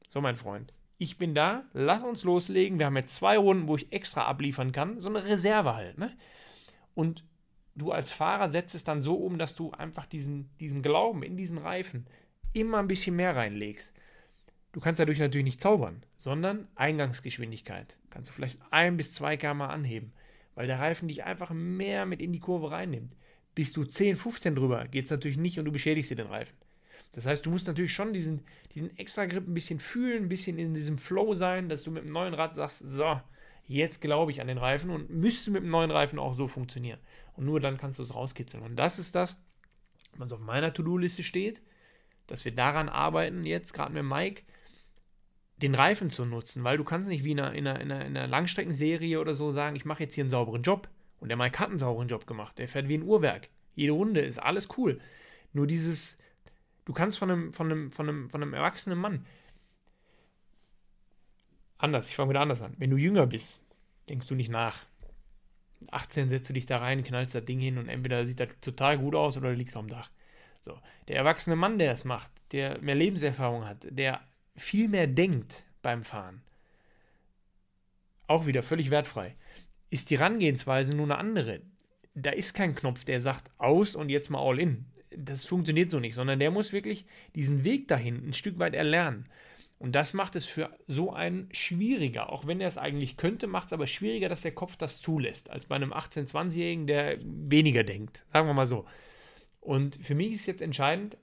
[0.09, 2.79] so mein Freund, ich bin da, lass uns loslegen.
[2.79, 5.01] Wir haben jetzt zwei Runden, wo ich extra abliefern kann.
[5.01, 5.99] So eine Reserve halt.
[5.99, 6.11] Ne?
[6.95, 7.25] Und
[7.77, 11.37] du als Fahrer setzt es dann so um, dass du einfach diesen, diesen Glauben in
[11.37, 12.07] diesen Reifen
[12.53, 13.95] immer ein bisschen mehr reinlegst.
[14.73, 17.97] Du kannst dadurch natürlich nicht zaubern, sondern Eingangsgeschwindigkeit.
[18.11, 20.13] Kannst du vielleicht ein bis zwei km anheben,
[20.59, 23.15] weil der Reifen dich einfach mehr mit in die Kurve reinnimmt.
[23.55, 26.57] Bist du 10, 15 drüber, geht es natürlich nicht und du beschädigst dir den Reifen.
[27.13, 28.43] Das heißt, du musst natürlich schon diesen,
[28.75, 32.13] diesen Extra-Grip ein bisschen fühlen, ein bisschen in diesem Flow sein, dass du mit dem
[32.13, 33.21] neuen Rad sagst, so,
[33.69, 36.99] jetzt glaube ich an den Reifen und müsste mit dem neuen Reifen auch so funktionieren.
[37.35, 38.65] Und nur dann kannst du es rauskitzeln.
[38.65, 39.41] Und das ist das,
[40.17, 41.63] was auf meiner To-Do-Liste steht,
[42.27, 44.43] dass wir daran arbeiten, jetzt gerade mit Mike,
[45.63, 48.27] den Reifen zu nutzen, weil du kannst nicht wie in einer, in einer, in einer
[48.27, 50.89] Langstreckenserie oder so sagen, ich mache jetzt hier einen sauberen Job.
[51.21, 52.59] Und der Mike hat einen sauberen Job gemacht.
[52.59, 53.49] Der fährt wie ein Uhrwerk.
[53.75, 55.01] Jede Runde ist alles cool.
[55.53, 56.17] Nur dieses,
[56.85, 59.27] Du kannst von einem, von einem, von einem, von einem erwachsenen Mann
[61.79, 62.75] anders, ich fange wieder anders an.
[62.79, 63.65] Wenn du jünger bist,
[64.09, 64.87] denkst du nicht nach.
[65.91, 68.99] 18 setzt du dich da rein, knallst das Ding hin und entweder sieht das total
[68.99, 70.11] gut aus oder du liegst dem Dach.
[70.63, 70.77] So.
[71.07, 74.21] Der erwachsene Mann, der es macht, der mehr Lebenserfahrung hat, der
[74.59, 76.43] viel mehr denkt beim Fahren,
[78.27, 79.37] auch wieder völlig wertfrei,
[79.91, 81.63] ist die Herangehensweise nur eine andere.
[82.15, 86.01] Da ist kein Knopf, der sagt aus und jetzt mal all in das funktioniert so
[86.01, 89.27] nicht, sondern der muss wirklich diesen Weg dahin ein Stück weit erlernen.
[89.79, 92.33] Und das macht es für so einen schwieriger.
[92.33, 95.51] Auch wenn er es eigentlich könnte, macht es aber schwieriger, dass der Kopf das zulässt,
[95.51, 98.25] als bei einem 18-, 20-Jährigen, der weniger denkt.
[98.33, 98.87] Sagen wir mal so.
[99.61, 101.17] Und für mich ist jetzt entscheidend,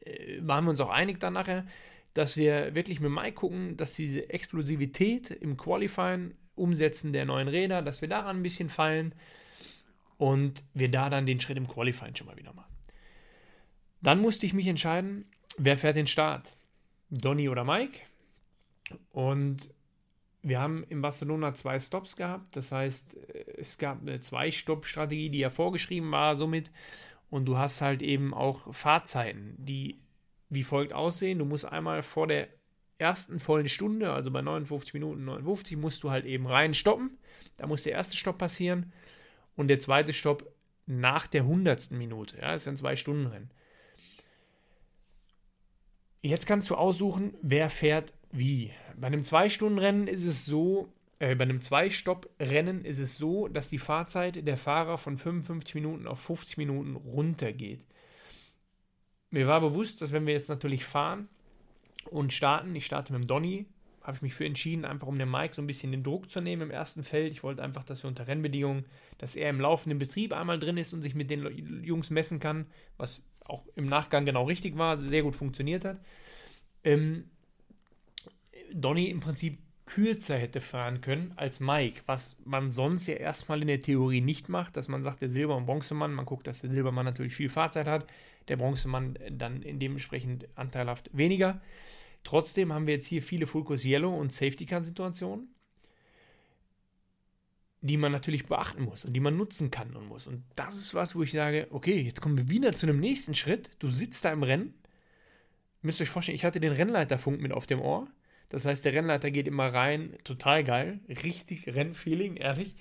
[0.00, 1.66] äh, waren wir uns auch einig dann nachher,
[2.14, 7.82] dass wir wirklich mit Mike gucken, dass diese Explosivität im Qualifying, Umsetzen der neuen Räder,
[7.82, 9.12] dass wir daran ein bisschen fallen
[10.18, 12.72] und wir da dann den Schritt im Qualifying schon mal wieder machen.
[14.00, 15.24] Dann musste ich mich entscheiden,
[15.56, 16.52] wer fährt den Start?
[17.10, 18.00] Donny oder Mike?
[19.10, 19.74] Und
[20.42, 22.54] wir haben in Barcelona zwei Stops gehabt.
[22.54, 23.16] Das heißt,
[23.56, 26.70] es gab eine Zwei-Stopp-Strategie, die ja vorgeschrieben war, somit.
[27.30, 29.98] Und du hast halt eben auch Fahrzeiten, die
[30.50, 31.38] wie folgt aussehen.
[31.38, 32.48] Du musst einmal vor der
[32.98, 37.18] ersten vollen Stunde, also bei 59 Minuten 59, musst du halt eben rein stoppen.
[37.56, 38.92] Da muss der erste Stopp passieren.
[39.56, 40.50] Und der zweite Stopp
[40.86, 42.36] nach der hundertsten Minute.
[42.38, 43.50] Ja, das ist ein Zwei-Stunden-Rennen.
[46.22, 48.72] Jetzt kannst du aussuchen, wer fährt wie.
[48.96, 53.78] Bei einem Zwei-Stunden-Rennen ist es so, äh, bei einem Zwei-Stopp-Rennen ist es so, dass die
[53.78, 57.84] Fahrzeit der Fahrer von 55 Minuten auf 50 Minuten runtergeht.
[59.34, 61.28] Mir war bewusst, dass wenn wir jetzt natürlich fahren
[62.08, 63.66] und starten, ich starte mit dem Donny,
[64.00, 66.40] habe ich mich für entschieden, einfach um dem Mike so ein bisschen den Druck zu
[66.40, 67.32] nehmen im ersten Feld.
[67.32, 68.84] Ich wollte einfach, dass wir unter Rennbedingungen,
[69.18, 72.66] dass er im laufenden Betrieb einmal drin ist und sich mit den Jungs messen kann,
[72.96, 75.98] was auch im Nachgang genau richtig war, sehr gut funktioniert hat.
[76.84, 77.24] Ähm,
[78.72, 83.66] Donny im Prinzip kürzer hätte fahren können als Mike, was man sonst ja erstmal in
[83.66, 86.70] der Theorie nicht macht, dass man sagt, der Silber- und Bronzemann, man guckt, dass der
[86.70, 88.06] Silbermann natürlich viel Fahrzeit hat,
[88.48, 91.60] der Bronzemann dann dementsprechend anteilhaft weniger.
[92.22, 95.54] Trotzdem haben wir jetzt hier viele Fulcus Yellow und Safety Car Situationen
[97.84, 100.26] die man natürlich beachten muss und die man nutzen kann und muss.
[100.26, 103.34] Und das ist was, wo ich sage, okay, jetzt kommen wir wieder zu einem nächsten
[103.34, 103.72] Schritt.
[103.78, 104.72] Du sitzt da im Rennen.
[105.82, 108.08] Ihr müsst euch vorstellen, ich hatte den Rennleiterfunk mit auf dem Ohr.
[108.48, 112.74] Das heißt, der Rennleiter geht immer rein, total geil, richtig Rennfeeling, ehrlich,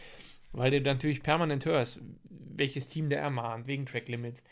[0.54, 2.00] weil du natürlich permanent hörst,
[2.30, 4.44] welches Team der ermahnt, wegen Track Limits, äh,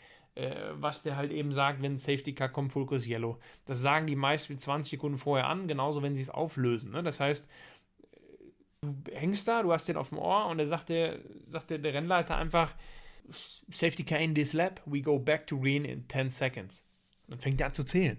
[0.74, 3.38] was der halt eben sagt, wenn Safety Car kommt, Focus Yellow.
[3.66, 6.92] Das sagen die meist wie 20 Sekunden vorher an, genauso wenn sie es auflösen.
[6.92, 7.02] Ne?
[7.02, 7.48] Das heißt,
[8.80, 11.78] du hängst da, du hast den auf dem Ohr und er sagt der, sagt der,
[11.78, 12.74] der Rennleiter einfach,
[13.28, 16.84] Safety Car in this lap, we go back to green in 10 seconds.
[17.28, 18.18] Dann fängt er an zu zählen.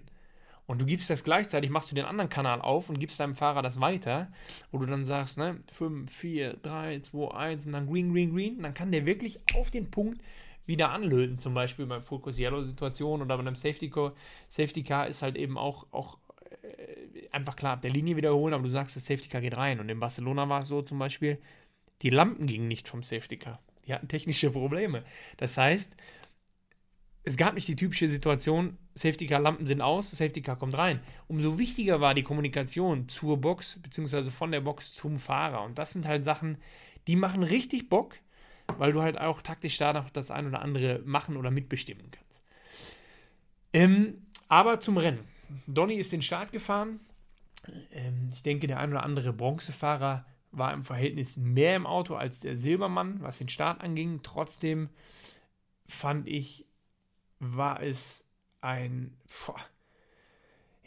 [0.66, 3.60] Und du gibst das gleichzeitig, machst du den anderen Kanal auf und gibst deinem Fahrer
[3.60, 4.32] das weiter,
[4.70, 8.56] wo du dann sagst, ne, 5, 4, 3, 2, 1 und dann green, green, green.
[8.56, 10.22] Und dann kann der wirklich auf den Punkt
[10.66, 14.14] wieder anlöten, zum Beispiel bei Focus Yellow-Situation oder bei einem Safety Car.
[14.48, 16.18] Safety Car ist halt eben auch, auch
[16.62, 19.80] äh, einfach klar ab der Linie wiederholen, aber du sagst, das Safety Car geht rein.
[19.80, 21.38] Und in Barcelona war es so zum Beispiel,
[22.02, 23.60] die Lampen gingen nicht vom Safety Car.
[23.86, 25.04] Die hatten technische Probleme.
[25.36, 25.96] Das heißt,
[27.24, 31.00] es gab nicht die typische Situation, Safety Car Lampen sind aus, Safety Car kommt rein.
[31.26, 35.62] Umso wichtiger war die Kommunikation zur Box, beziehungsweise von der Box zum Fahrer.
[35.64, 36.58] Und das sind halt Sachen,
[37.06, 38.16] die machen richtig Bock,
[38.78, 42.42] weil du halt auch taktisch da noch das ein oder andere machen oder mitbestimmen kannst.
[43.72, 45.24] Ähm, aber zum Rennen.
[45.66, 47.00] Donny ist den Start gefahren.
[47.92, 52.40] Ähm, ich denke, der ein oder andere Bronzefahrer war im Verhältnis mehr im Auto als
[52.40, 54.20] der Silbermann, was den Start anging.
[54.22, 54.88] Trotzdem
[55.86, 56.66] fand ich,
[57.40, 58.26] war es
[58.60, 59.16] ein.
[59.46, 59.56] Boah,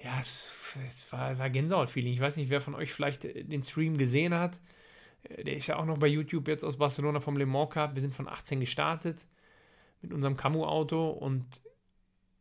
[0.04, 0.54] ja, es,
[0.88, 2.14] es war, war Gänsehaut-Feeling.
[2.14, 4.60] Ich weiß nicht, wer von euch vielleicht den Stream gesehen hat.
[5.24, 7.96] Äh, der ist ja auch noch bei YouTube jetzt aus Barcelona vom Le Mans Cup.
[7.96, 9.28] Wir sind von 18 gestartet
[10.02, 11.62] mit unserem Camu-Auto und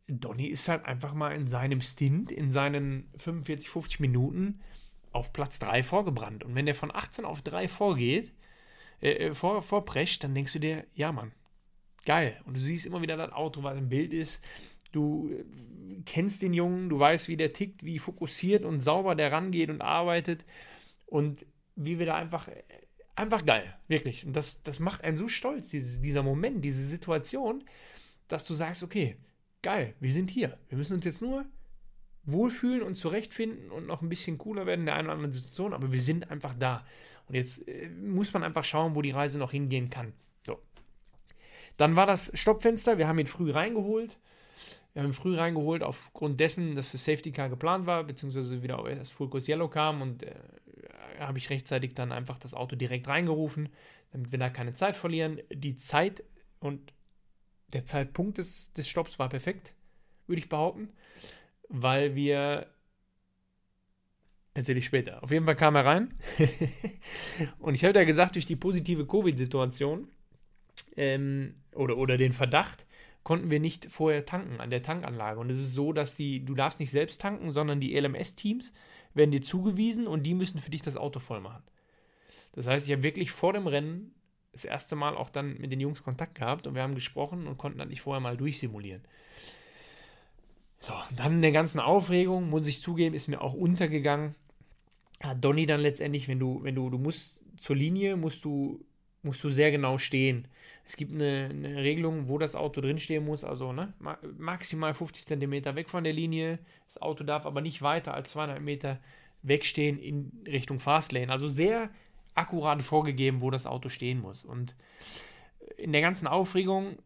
[0.07, 4.61] Donny ist halt einfach mal in seinem Stint, in seinen 45, 50 Minuten
[5.11, 6.43] auf Platz 3 vorgebrannt.
[6.43, 8.33] Und wenn der von 18 auf 3 vorgeht,
[9.01, 11.33] äh, äh, vor, vorprescht, dann denkst du dir, ja Mann,
[12.05, 12.39] geil.
[12.45, 14.43] Und du siehst immer wieder das Auto, was im Bild ist.
[14.91, 15.43] Du äh,
[16.05, 19.81] kennst den Jungen, du weißt, wie der tickt, wie fokussiert und sauber der rangeht und
[19.81, 20.45] arbeitet.
[21.05, 21.45] Und
[21.77, 22.49] wie wir da einfach,
[23.15, 24.25] einfach geil, wirklich.
[24.25, 27.63] Und das, das macht einen so stolz, dieses, dieser Moment, diese Situation,
[28.27, 29.17] dass du sagst, okay,
[29.61, 30.57] geil, wir sind hier.
[30.69, 31.45] Wir müssen uns jetzt nur
[32.23, 35.73] wohlfühlen und zurechtfinden und noch ein bisschen cooler werden in der einen oder anderen Situation,
[35.73, 36.85] aber wir sind einfach da.
[37.27, 40.13] Und jetzt äh, muss man einfach schauen, wo die Reise noch hingehen kann.
[40.45, 40.59] So.
[41.77, 44.17] Dann war das Stoppfenster, wir haben ihn früh reingeholt.
[44.93, 48.83] Wir haben ihn früh reingeholt aufgrund dessen, dass das Safety Car geplant war, beziehungsweise wieder
[48.95, 50.33] das Full Course Yellow kam und äh,
[51.19, 53.69] habe ich rechtzeitig dann einfach das Auto direkt reingerufen,
[54.11, 55.39] damit wir da keine Zeit verlieren.
[55.53, 56.23] Die Zeit
[56.59, 56.93] und
[57.73, 59.75] der Zeitpunkt des, des Stopps war perfekt,
[60.27, 60.89] würde ich behaupten
[61.69, 62.67] weil wir.
[64.53, 65.21] Erzähle ich später.
[65.21, 66.17] Auf jeden Fall kam er rein.
[67.59, 70.07] und ich habe ja gesagt, durch die positive Covid-Situation
[70.95, 72.87] ähm, oder, oder den Verdacht,
[73.21, 75.39] konnten wir nicht vorher tanken an der Tankanlage.
[75.39, 78.73] Und es ist so, dass die, du darfst nicht selbst tanken, sondern die LMS-Teams
[79.17, 81.63] werden dir zugewiesen und die müssen für dich das Auto voll machen.
[82.53, 84.13] Das heißt, ich habe wirklich vor dem Rennen
[84.51, 87.57] das erste Mal auch dann mit den Jungs Kontakt gehabt und wir haben gesprochen und
[87.57, 89.03] konnten dann nicht vorher mal durchsimulieren.
[90.79, 94.35] So, dann in der ganzen Aufregung, muss ich zugeben, ist mir auch untergegangen.
[95.21, 98.85] Hat Donny dann letztendlich, wenn du, wenn du, du musst zur Linie, musst du,
[99.23, 100.47] musst du sehr genau stehen.
[100.85, 103.93] Es gibt eine, eine Regelung, wo das Auto drinstehen muss, also ne,
[104.37, 106.59] maximal 50 cm weg von der Linie.
[106.85, 108.99] Das Auto darf aber nicht weiter als 200 Meter
[109.41, 111.31] wegstehen in Richtung Fastlane.
[111.31, 111.89] Also sehr
[112.35, 114.45] akkurat vorgegeben, wo das Auto stehen muss.
[114.45, 114.75] Und
[115.77, 116.97] in der ganzen Aufregung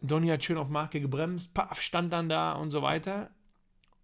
[0.00, 3.30] Donny hat schön auf Marke gebremst, paff, stand dann da und so weiter.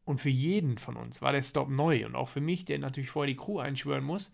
[0.05, 2.05] Und für jeden von uns war der Stop neu.
[2.05, 4.33] Und auch für mich, der natürlich vorher die Crew einschwören muss,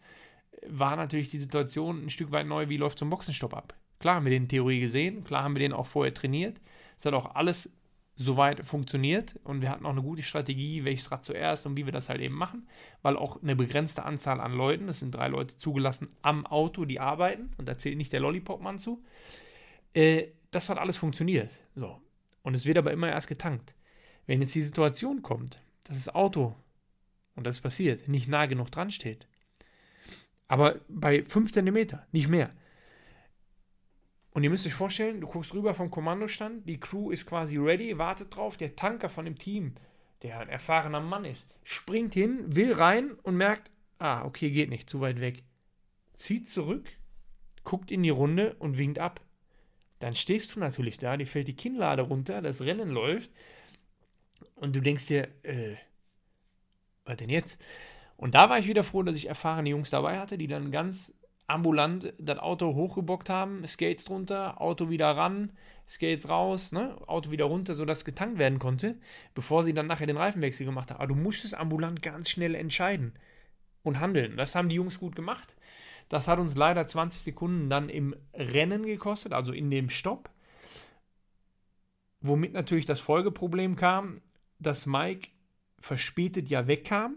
[0.66, 3.74] war natürlich die Situation ein Stück weit neu, wie läuft so ein Boxenstopp ab.
[3.98, 6.60] Klar haben wir den Theorie gesehen, klar haben wir den auch vorher trainiert.
[6.98, 7.72] Es hat auch alles
[8.16, 11.92] soweit funktioniert und wir hatten auch eine gute Strategie, welches Rad zuerst und wie wir
[11.92, 12.68] das halt eben machen,
[13.00, 17.00] weil auch eine begrenzte Anzahl an Leuten, es sind drei Leute zugelassen am Auto, die
[17.00, 19.02] arbeiten und da zählt nicht der Lollipop-Mann zu,
[19.94, 21.62] äh, das hat alles funktioniert.
[21.74, 21.98] So.
[22.42, 23.74] Und es wird aber immer erst getankt.
[24.26, 26.54] Wenn jetzt die Situation kommt, dass das Auto,
[27.36, 29.26] und das passiert, nicht nah genug dran steht,
[30.50, 32.50] aber bei 5 cm, nicht mehr.
[34.32, 37.98] Und ihr müsst euch vorstellen, du guckst rüber vom Kommandostand, die Crew ist quasi ready,
[37.98, 39.74] wartet drauf, der Tanker von dem Team,
[40.22, 44.88] der ein erfahrener Mann ist, springt hin, will rein und merkt, ah, okay, geht nicht,
[44.88, 45.42] zu weit weg.
[46.14, 46.88] Zieht zurück,
[47.64, 49.20] guckt in die Runde und winkt ab
[50.00, 53.30] dann stehst du natürlich da, dir fällt die Kinnlade runter, das Rennen läuft
[54.56, 55.76] und du denkst dir, äh,
[57.04, 57.60] was denn jetzt?
[58.20, 61.14] Und da war ich wieder froh, dass ich erfahrene Jungs dabei hatte, die dann ganz
[61.46, 65.52] ambulant das Auto hochgebockt haben, Skates drunter, Auto wieder ran,
[65.88, 66.98] Skates raus, ne?
[67.08, 68.98] Auto wieder runter, sodass getankt werden konnte,
[69.34, 70.98] bevor sie dann nachher den Reifenwechsel gemacht haben.
[70.98, 73.14] Aber du musstest ambulant ganz schnell entscheiden
[73.84, 74.36] und handeln.
[74.36, 75.56] Das haben die Jungs gut gemacht.
[76.10, 80.28] Das hat uns leider 20 Sekunden dann im Rennen gekostet, also in dem Stopp.
[82.20, 84.20] Womit natürlich das Folgeproblem kam,
[84.58, 85.30] dass Mike
[85.78, 87.16] verspätet ja wegkam.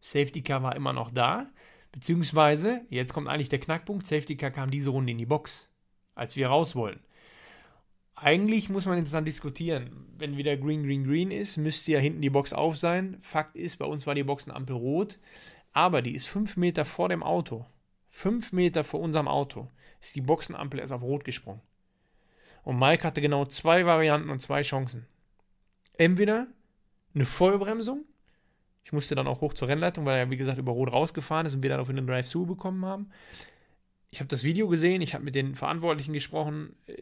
[0.00, 1.50] Safety Car war immer noch da.
[1.92, 5.68] Beziehungsweise, jetzt kommt eigentlich der Knackpunkt, Safety Car kam diese Runde in die Box,
[6.14, 7.00] als wir raus wollen.
[8.14, 10.06] Eigentlich muss man jetzt dann diskutieren.
[10.18, 13.16] Wenn wieder Green, Green, Green ist, müsste ja hinten die Box auf sein.
[13.20, 15.18] Fakt ist, bei uns war die Boxenampel rot.
[15.72, 17.64] Aber die ist fünf Meter vor dem Auto.
[18.10, 21.62] Fünf Meter vor unserem Auto ist die Boxenampel erst auf Rot gesprungen.
[22.62, 25.06] Und Mike hatte genau zwei Varianten und zwei Chancen.
[25.96, 26.46] Entweder
[27.14, 28.04] eine Vollbremsung.
[28.90, 31.54] Ich musste dann auch hoch zur Rennleitung, weil er, wie gesagt, über Rot rausgefahren ist
[31.54, 33.08] und wir dann auf einen Drive-Thru bekommen haben.
[34.10, 36.74] Ich habe das Video gesehen, ich habe mit den Verantwortlichen gesprochen.
[36.88, 36.96] Äh,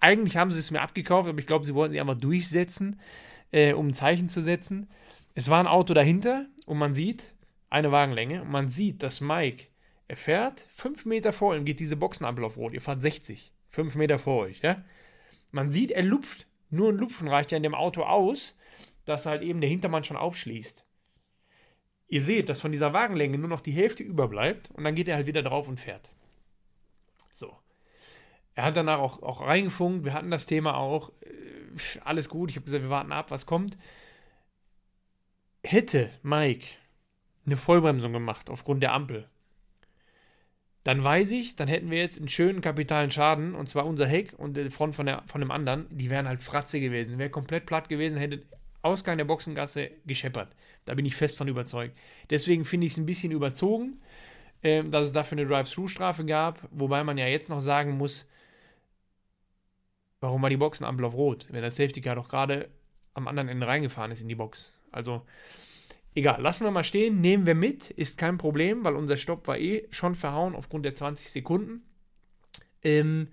[0.00, 2.98] eigentlich haben sie es mir abgekauft, aber ich glaube, sie wollten sie einfach durchsetzen,
[3.52, 4.88] äh, um ein Zeichen zu setzen.
[5.36, 7.32] Es war ein Auto dahinter und man sieht
[7.70, 9.66] eine Wagenlänge und man sieht, dass Mike,
[10.08, 12.72] er fährt fünf Meter vor ihm, geht diese Boxenampel auf Rot.
[12.72, 14.74] Ihr fahrt 60, fünf Meter vor euch, ja.
[15.52, 16.48] Man sieht, er lupft.
[16.70, 18.56] Nur ein Lupfen reicht ja in dem Auto aus,
[19.04, 20.84] dass halt eben der Hintermann schon aufschließt.
[22.08, 25.16] Ihr seht, dass von dieser Wagenlänge nur noch die Hälfte überbleibt und dann geht er
[25.16, 26.10] halt wieder drauf und fährt.
[27.32, 27.56] So.
[28.54, 31.10] Er hat danach auch, auch reingefunkt, wir hatten das Thema auch.
[31.22, 33.76] Äh, alles gut, ich habe gesagt, wir warten ab, was kommt.
[35.64, 36.66] Hätte Mike
[37.46, 39.28] eine Vollbremsung gemacht aufgrund der Ampel,
[40.84, 44.34] dann weiß ich, dann hätten wir jetzt einen schönen kapitalen Schaden, und zwar unser Heck
[44.36, 47.18] und die Front von, der, von dem anderen, die wären halt Fratze gewesen.
[47.18, 48.42] Wäre komplett platt gewesen, hätte
[48.84, 50.54] Ausgang der Boxengasse gescheppert.
[50.84, 51.96] Da bin ich fest von überzeugt.
[52.30, 54.00] Deswegen finde ich es ein bisschen überzogen,
[54.62, 58.26] äh, dass es dafür eine Drive-Thru-Strafe gab, wobei man ja jetzt noch sagen muss,
[60.20, 62.68] warum war die Boxenampel auf Rot, wenn das Safety Car doch gerade
[63.14, 64.78] am anderen Ende reingefahren ist in die Box.
[64.90, 65.22] Also,
[66.14, 69.58] egal, lassen wir mal stehen, nehmen wir mit, ist kein Problem, weil unser Stopp war
[69.58, 71.82] eh schon verhauen aufgrund der 20 Sekunden.
[72.82, 73.28] Ähm,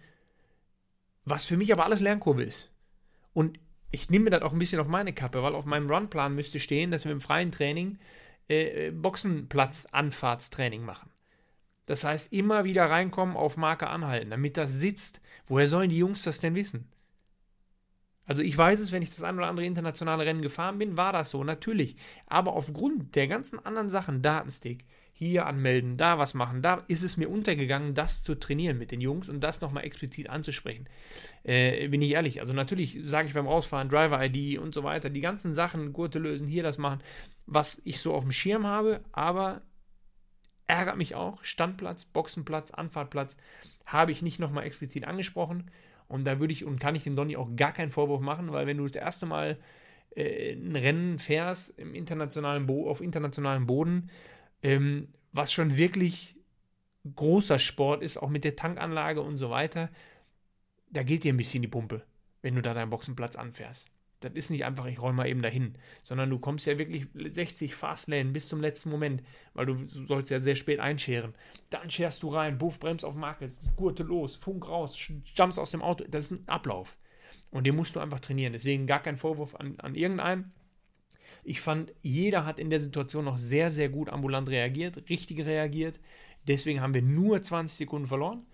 [1.26, 2.72] was für mich aber alles Lernkurve ist.
[3.34, 3.60] Und
[3.92, 6.60] ich nehme mir das auch ein bisschen auf meine Kappe, weil auf meinem Runplan müsste
[6.60, 8.00] stehen, dass wir im freien Training
[8.50, 11.10] äh, äh, Boxenplatz-Anfahrtstraining machen.
[11.86, 15.22] Das heißt, immer wieder reinkommen, auf Marke anhalten, damit das sitzt.
[15.48, 16.88] Woher sollen die Jungs das denn wissen?
[18.26, 21.12] Also ich weiß es, wenn ich das ein oder andere internationale Rennen gefahren bin, war
[21.12, 21.98] das so, natürlich.
[22.28, 24.86] Aber aufgrund der ganzen anderen Sachen, Datenstick,
[25.28, 29.02] hier anmelden, da was machen, da ist es mir untergegangen, das zu trainieren mit den
[29.02, 30.90] Jungs und das nochmal explizit anzusprechen.
[31.44, 32.40] Äh, bin ich ehrlich.
[32.40, 36.48] Also natürlich sage ich beim Rausfahren, Driver-ID und so weiter, die ganzen Sachen, Gurte lösen,
[36.48, 37.04] hier das machen,
[37.46, 39.62] was ich so auf dem Schirm habe, aber
[40.66, 43.38] ärgert mich auch, Standplatz, Boxenplatz, Anfahrtplatz,
[43.86, 45.70] habe ich nicht nochmal explizit angesprochen.
[46.08, 48.66] Und da würde ich und kann ich dem Donny auch gar keinen Vorwurf machen, weil
[48.66, 49.60] wenn du das erste Mal
[50.16, 54.10] äh, ein Rennen fährst im internationalen Bo auf internationalem Boden,
[54.64, 56.36] ähm, was schon wirklich
[57.16, 59.90] großer Sport ist, auch mit der Tankanlage und so weiter,
[60.90, 62.04] da geht dir ein bisschen die Pumpe,
[62.42, 63.90] wenn du da deinen Boxenplatz anfährst.
[64.20, 67.74] Das ist nicht einfach, ich roll mal eben dahin, sondern du kommst ja wirklich 60
[67.74, 69.24] Fastlane bis zum letzten Moment,
[69.56, 71.34] weil du sollst ja sehr spät einscheren.
[71.72, 74.96] Dann scherst du rein, Buff, Brems auf Marke, Gurte los, Funk raus,
[75.36, 76.06] jumps aus dem Auto.
[76.08, 76.98] Das ist ein Ablauf.
[77.50, 78.54] Und den musst du einfach trainieren.
[78.54, 80.54] Deswegen gar kein Vorwurf an, an irgendeinen.
[81.44, 86.00] Ich fand, jeder hat in der Situation noch sehr, sehr gut ambulant reagiert, richtig reagiert.
[86.48, 88.46] Deswegen haben wir nur 20 Sekunden verloren.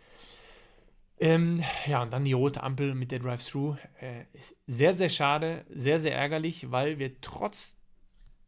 [1.19, 3.75] Ähm, ja, und dann die rote Ampel mit der Drive-Thru.
[3.99, 7.77] Äh, ist sehr, sehr schade, sehr, sehr ärgerlich, weil wir trotz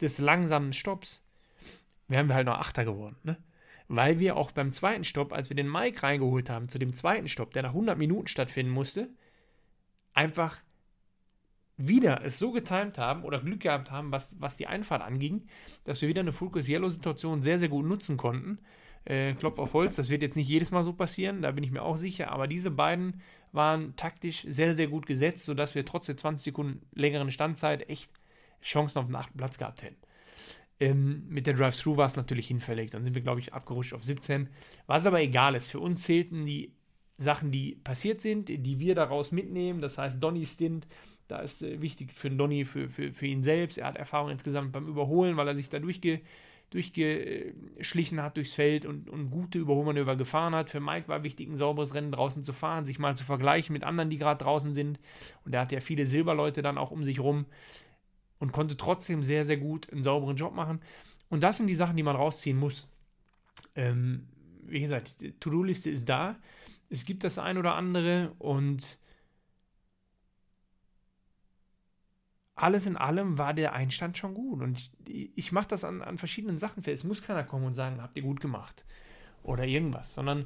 [0.01, 1.23] des langsamen Stopps,
[2.07, 3.17] wären wir halt noch Achter geworden.
[3.23, 3.37] Ne?
[3.87, 7.27] Weil wir auch beim zweiten Stopp, als wir den Mike reingeholt haben, zu dem zweiten
[7.27, 9.09] Stopp, der nach 100 Minuten stattfinden musste,
[10.13, 10.59] einfach
[11.79, 15.47] wieder es so getimt haben oder Glück gehabt haben, was, was die Einfahrt anging,
[15.85, 18.59] dass wir wieder eine Focus Yellow Situation sehr, sehr gut nutzen konnten.
[19.05, 21.71] Äh, Klopf auf Holz, das wird jetzt nicht jedes Mal so passieren, da bin ich
[21.71, 23.21] mir auch sicher, aber diese beiden
[23.53, 28.11] waren taktisch sehr, sehr gut gesetzt, sodass wir trotz der 20 Sekunden längeren Standzeit echt
[28.61, 29.97] Chancen auf den achten Platz gehabt hätten.
[30.81, 32.91] Ähm, mit der Drive-Thru war es natürlich hinfällig.
[32.91, 34.49] Dann sind wir, glaube ich, abgerutscht auf 17.
[34.85, 35.71] Was aber egal ist.
[35.71, 36.73] Für uns zählten die
[37.17, 39.81] Sachen, die passiert sind, die wir daraus mitnehmen.
[39.81, 40.87] Das heißt, Donny Stint
[41.29, 43.77] da ist äh, wichtig für Donny, für, für, für ihn selbst.
[43.77, 46.21] Er hat Erfahrung insgesamt beim Überholen, weil er sich da durchge,
[46.71, 50.69] durchgeschlichen hat durchs Feld und, und gute Überholmanöver gefahren hat.
[50.69, 53.83] Für Mike war wichtig, ein sauberes Rennen draußen zu fahren, sich mal zu vergleichen mit
[53.83, 54.99] anderen, die gerade draußen sind.
[55.45, 57.45] Und er hat ja viele Silberleute dann auch um sich rum
[58.39, 60.81] und konnte trotzdem sehr, sehr gut einen sauberen Job machen.
[61.29, 62.87] Und das sind die Sachen, die man rausziehen muss.
[63.75, 64.27] Ähm,
[64.63, 66.35] wie gesagt, die To-Do-Liste ist da.
[66.89, 68.97] Es gibt das ein oder andere und
[72.59, 74.61] alles in allem war der Einstand schon gut.
[74.61, 77.03] Und ich, ich mache das an, an verschiedenen Sachen fest.
[77.03, 78.83] Es muss keiner kommen und sagen, habt ihr gut gemacht.
[79.43, 80.13] Oder irgendwas.
[80.13, 80.45] Sondern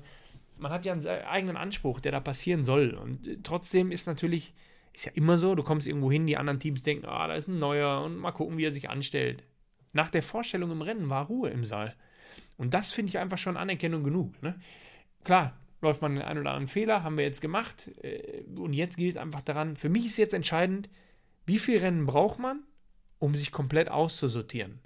[0.58, 2.92] man hat ja einen eigenen Anspruch, der da passieren soll.
[2.92, 4.54] Und äh, trotzdem ist natürlich,
[4.94, 7.48] ist ja immer so, du kommst irgendwo hin, die anderen Teams denken, ah, da ist
[7.48, 9.44] ein neuer und mal gucken, wie er sich anstellt.
[9.92, 11.96] Nach der Vorstellung im Rennen war Ruhe im Saal.
[12.58, 14.42] Und das finde ich einfach schon Anerkennung genug.
[14.44, 14.56] Ne?
[15.24, 17.90] Klar, läuft man den einen oder anderen Fehler, haben wir jetzt gemacht.
[18.04, 20.90] Äh, und jetzt gilt einfach daran, für mich ist jetzt entscheidend,
[21.46, 22.64] wie viele Rennen braucht man,
[23.20, 24.80] um sich komplett auszusortieren?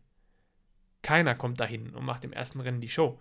[1.01, 3.19] Keiner kommt dahin und macht im ersten Rennen die Show.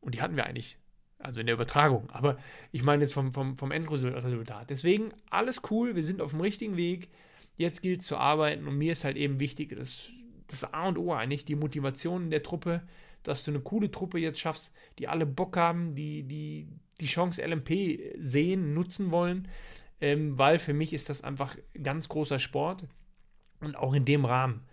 [0.00, 0.78] Und die hatten wir eigentlich
[1.18, 2.10] Also in der Übertragung.
[2.10, 2.38] Aber
[2.72, 4.70] ich meine jetzt vom, vom, vom Endresultat.
[4.70, 7.08] Deswegen alles cool, wir sind auf dem richtigen Weg.
[7.56, 10.10] Jetzt gilt es zu arbeiten und mir ist halt eben wichtig, dass
[10.46, 12.82] das A und O eigentlich, die Motivation der Truppe,
[13.22, 16.68] dass du eine coole Truppe jetzt schaffst, die alle Bock haben, die die,
[17.00, 19.48] die Chance LMP sehen, nutzen wollen,
[20.00, 22.86] ähm, weil für mich ist das einfach ganz großer Sport
[23.60, 24.66] und auch in dem Rahmen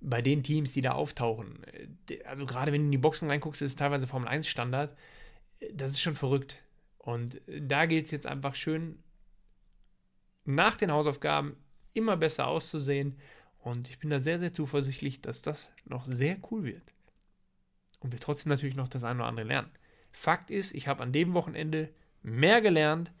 [0.00, 1.64] bei den Teams, die da auftauchen.
[2.08, 4.96] Äh, also gerade wenn du in die Boxen reinguckst, ist es teilweise Formel 1 Standard.
[5.60, 6.62] Äh, das ist schon verrückt.
[6.98, 9.02] Und äh, da gilt es jetzt einfach schön
[10.44, 11.56] nach den Hausaufgaben
[11.94, 13.18] immer besser auszusehen.
[13.58, 16.94] Und ich bin da sehr, sehr zuversichtlich, dass das noch sehr cool wird.
[18.00, 19.70] Und wir trotzdem natürlich noch das eine oder andere lernen.
[20.12, 23.12] Fakt ist, ich habe an dem Wochenende mehr gelernt,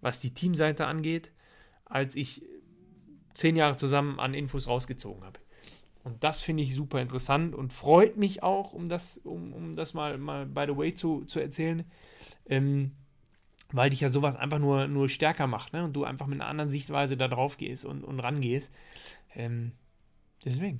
[0.00, 1.32] was die Teamseite angeht,
[1.84, 2.42] als ich
[3.34, 5.38] zehn Jahre zusammen an Infos rausgezogen habe.
[6.06, 9.92] Und das finde ich super interessant und freut mich auch, um das, um, um das
[9.92, 11.84] mal, mal by the way zu, zu erzählen,
[12.48, 12.92] ähm,
[13.72, 15.82] weil dich ja sowas einfach nur, nur stärker macht ne?
[15.82, 18.72] und du einfach mit einer anderen Sichtweise da drauf gehst und, und rangehst.
[19.34, 19.72] Ähm,
[20.44, 20.78] deswegen.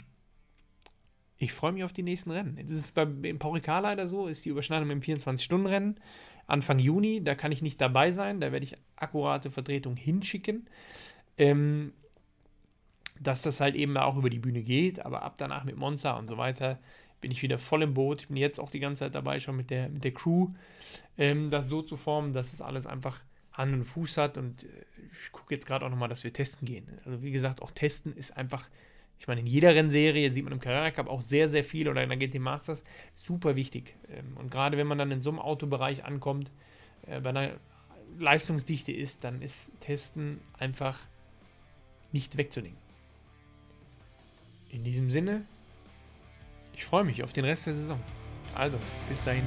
[1.38, 2.56] Ich freue mich auf die nächsten Rennen.
[2.56, 6.00] Es ist beim im Paul leider so, ist die Überschneidung im 24-Stunden-Rennen
[6.46, 7.22] Anfang Juni.
[7.22, 8.40] Da kann ich nicht dabei sein.
[8.40, 10.66] Da werde ich akkurate Vertretung hinschicken.
[11.38, 11.92] Ähm,
[13.20, 16.26] dass das halt eben auch über die Bühne geht, aber ab danach mit Monza und
[16.26, 16.78] so weiter
[17.20, 18.22] bin ich wieder voll im Boot.
[18.22, 20.48] Ich bin jetzt auch die ganze Zeit dabei, schon mit der, mit der Crew,
[21.16, 23.20] ähm, das so zu formen, dass es alles einfach
[23.52, 24.38] Hand und Fuß hat.
[24.38, 24.68] Und äh,
[25.24, 26.86] ich gucke jetzt gerade auch nochmal, dass wir testen gehen.
[27.04, 28.68] Also wie gesagt, auch testen ist einfach,
[29.18, 32.02] ich meine, in jeder Rennserie sieht man im Carrera Cup auch sehr, sehr viel oder
[32.02, 33.94] in der GT Masters, super wichtig.
[34.10, 36.50] Ähm, und gerade wenn man dann in so einem Autobereich ankommt,
[37.06, 37.52] äh, bei einer
[38.18, 40.98] Leistungsdichte ist, dann ist Testen einfach
[42.12, 42.78] nicht wegzunehmen.
[44.70, 45.44] In diesem Sinne,
[46.74, 48.00] ich freue mich auf den Rest der Saison.
[48.54, 49.44] Also, bis dahin.